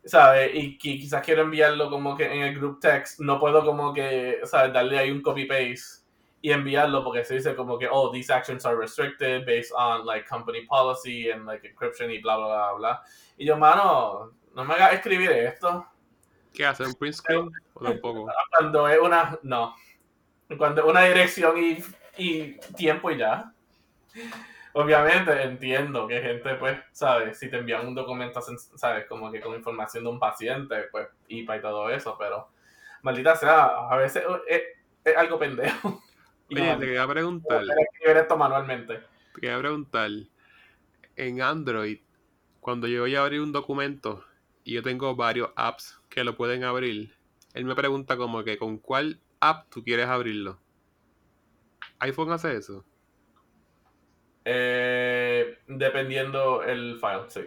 [0.05, 0.51] ¿Sabes?
[0.55, 4.41] Y qui- quizás quiero enviarlo como que en el group text, no puedo como que,
[4.45, 4.73] ¿sabes?
[4.73, 6.02] Darle ahí un copy-paste
[6.43, 10.27] y enviarlo porque se dice como que, oh, these actions are restricted based on like
[10.29, 13.03] company policy and like encryption y bla, bla, bla, bla.
[13.39, 15.87] Y yo, mano, no me hagas escribir esto.
[16.53, 16.85] ¿Qué hace?
[16.85, 17.51] ¿Un print screen?
[17.75, 18.27] O tampoco.
[18.59, 19.75] Cuando es una, no.
[20.59, 21.85] Cuando es una dirección y,
[22.19, 23.55] y tiempo y ya.
[24.75, 27.39] Obviamente entiendo que gente, pues, ¿sabes?
[27.39, 28.41] Si te envían un documento,
[28.75, 29.07] ¿sabes?
[29.07, 32.49] Como que con información de un paciente, pues, IPA y todo eso, pero
[33.03, 34.63] maldita sea, a veces es,
[35.05, 36.03] es algo pendejo.
[36.55, 39.01] Oye, no, te quería preguntar, escribir esto manualmente.
[39.35, 40.11] te quería preguntar.
[41.17, 42.01] En Android,
[42.61, 44.25] cuando yo voy a abrir un documento
[44.65, 47.15] y yo tengo varios apps que lo pueden abrir,
[47.55, 50.59] él me pregunta como que con cuál app tú quieres abrirlo.
[51.99, 52.85] iPhone hace eso.
[54.45, 57.41] Eh, dependiendo el file, sí.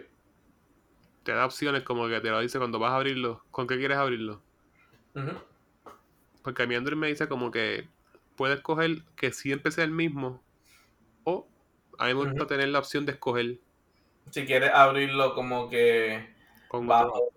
[1.24, 3.44] Te da opciones como que te lo dice cuando vas a abrirlo.
[3.50, 4.42] ¿Con qué quieres abrirlo?
[6.42, 7.88] Porque a mi Android me dice como que
[8.36, 10.42] puedes escoger que siempre sea el mismo.
[11.24, 11.48] O
[11.98, 13.58] a mí me gusta tener la opción de escoger
[14.30, 16.34] Si quieres abrirlo como que
[16.68, 17.30] con bajo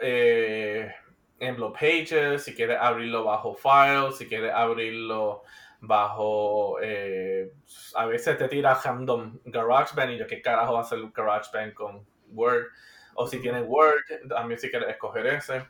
[0.00, 0.92] eh,
[1.38, 5.42] ejemplo pages, si quieres abrirlo bajo files, si quieres abrirlo
[5.80, 7.52] bajo eh,
[7.94, 12.04] a veces te tira random GarageBand y yo qué carajo va a hacer GarageBand con
[12.30, 12.66] Word
[13.14, 15.66] o si tienes Word, también si quieres escoger ese.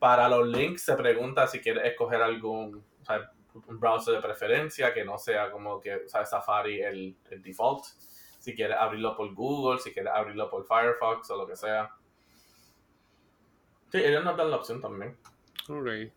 [0.00, 3.30] Para los links se pregunta si quieres escoger algún o sea,
[3.66, 7.84] un browser de preferencia que no sea como que o sea, Safari el, el default.
[8.38, 11.90] Si quieres abrirlo por Google, si quieres abrirlo por Firefox o lo que sea.
[13.90, 15.16] Sí, ellos nos dan la opción también.
[15.68, 16.12] Ok.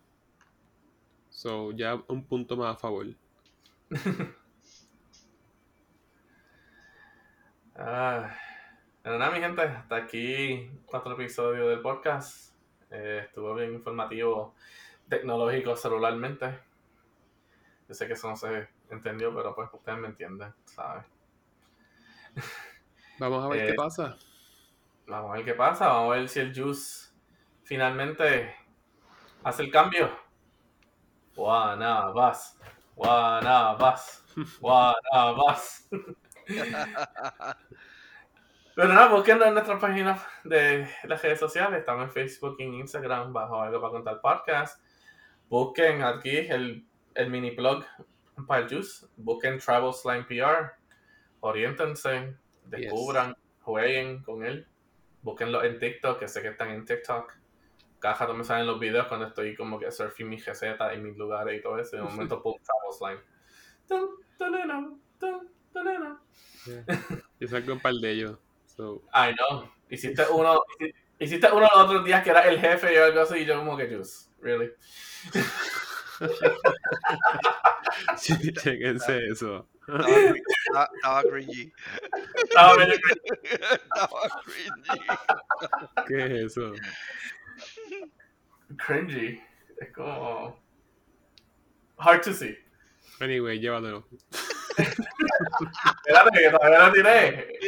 [1.30, 3.08] So, ya un punto más a favor.
[7.84, 8.36] Ah,
[9.04, 12.54] nada, mi gente, hasta aquí otro episodio del podcast.
[12.92, 14.54] Eh, estuvo bien informativo,
[15.10, 16.60] tecnológico, celularmente.
[17.92, 21.04] Yo sé que eso no se entendió, pero pues ustedes me entienden, ¿sabes?
[23.20, 24.16] Vamos a ver qué Eh, pasa.
[25.08, 27.12] Vamos a ver qué pasa, vamos a ver si el Juice
[27.64, 28.56] finalmente
[29.44, 30.10] hace el cambio.
[31.36, 32.58] Guanabas,
[32.96, 34.24] Guanabas,
[34.62, 35.89] Guanabas.
[38.74, 41.82] Pero nada, busquen en nuestra página de las redes sociales.
[41.82, 44.82] Estamos en Facebook y en Instagram bajo algo para contar podcast.
[45.50, 47.84] Busquen aquí el, el mini blog
[48.47, 49.07] para el Juice.
[49.18, 50.72] Busquen Travel Slime PR.
[51.41, 52.36] Oriéntense,
[52.66, 54.68] descubran, jueguen con él.
[55.24, 57.34] Búsquenlo en TikTok, que sé que están en TikTok.
[58.01, 61.59] Rato me salen los videos cuando estoy como que surfing mis recetas en mis lugares
[61.59, 61.95] y todo eso.
[61.95, 63.22] Y de momento, pum, Travel
[63.88, 64.12] Slime.
[64.38, 64.99] Tununum.
[67.39, 68.38] Yo saco un par de ellos.
[68.66, 69.70] So, I know.
[69.89, 73.39] Hiciste uno, hici- hiciste uno los otros días que era el jefe o algo así
[73.39, 74.30] y yo como que juice.
[74.39, 74.72] Really.
[78.62, 79.68] chequense eso.
[79.88, 81.74] Estaba, cringy,
[82.44, 82.76] estaba-
[84.46, 85.02] cringy.
[86.08, 86.74] ¿Qué es eso?
[88.86, 89.42] cringy.
[89.80, 90.60] Es como.
[91.98, 92.58] Hard to see.
[93.20, 94.06] Anyway, llévatelo.
[94.78, 97.60] Espérate, que todavía no tiré.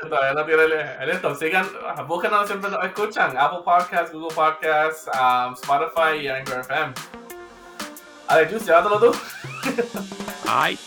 [0.00, 0.64] Todavía no tiré
[1.02, 1.34] el, esto.
[1.34, 1.66] Sigan,
[2.06, 3.36] búsquenos siempre nos escuchan.
[3.36, 6.94] Apple Podcasts, Google Podcasts, um, Spotify y Anchor FM.
[8.28, 9.18] A ver, Juice, llévatelo tú.
[10.46, 10.78] Ay.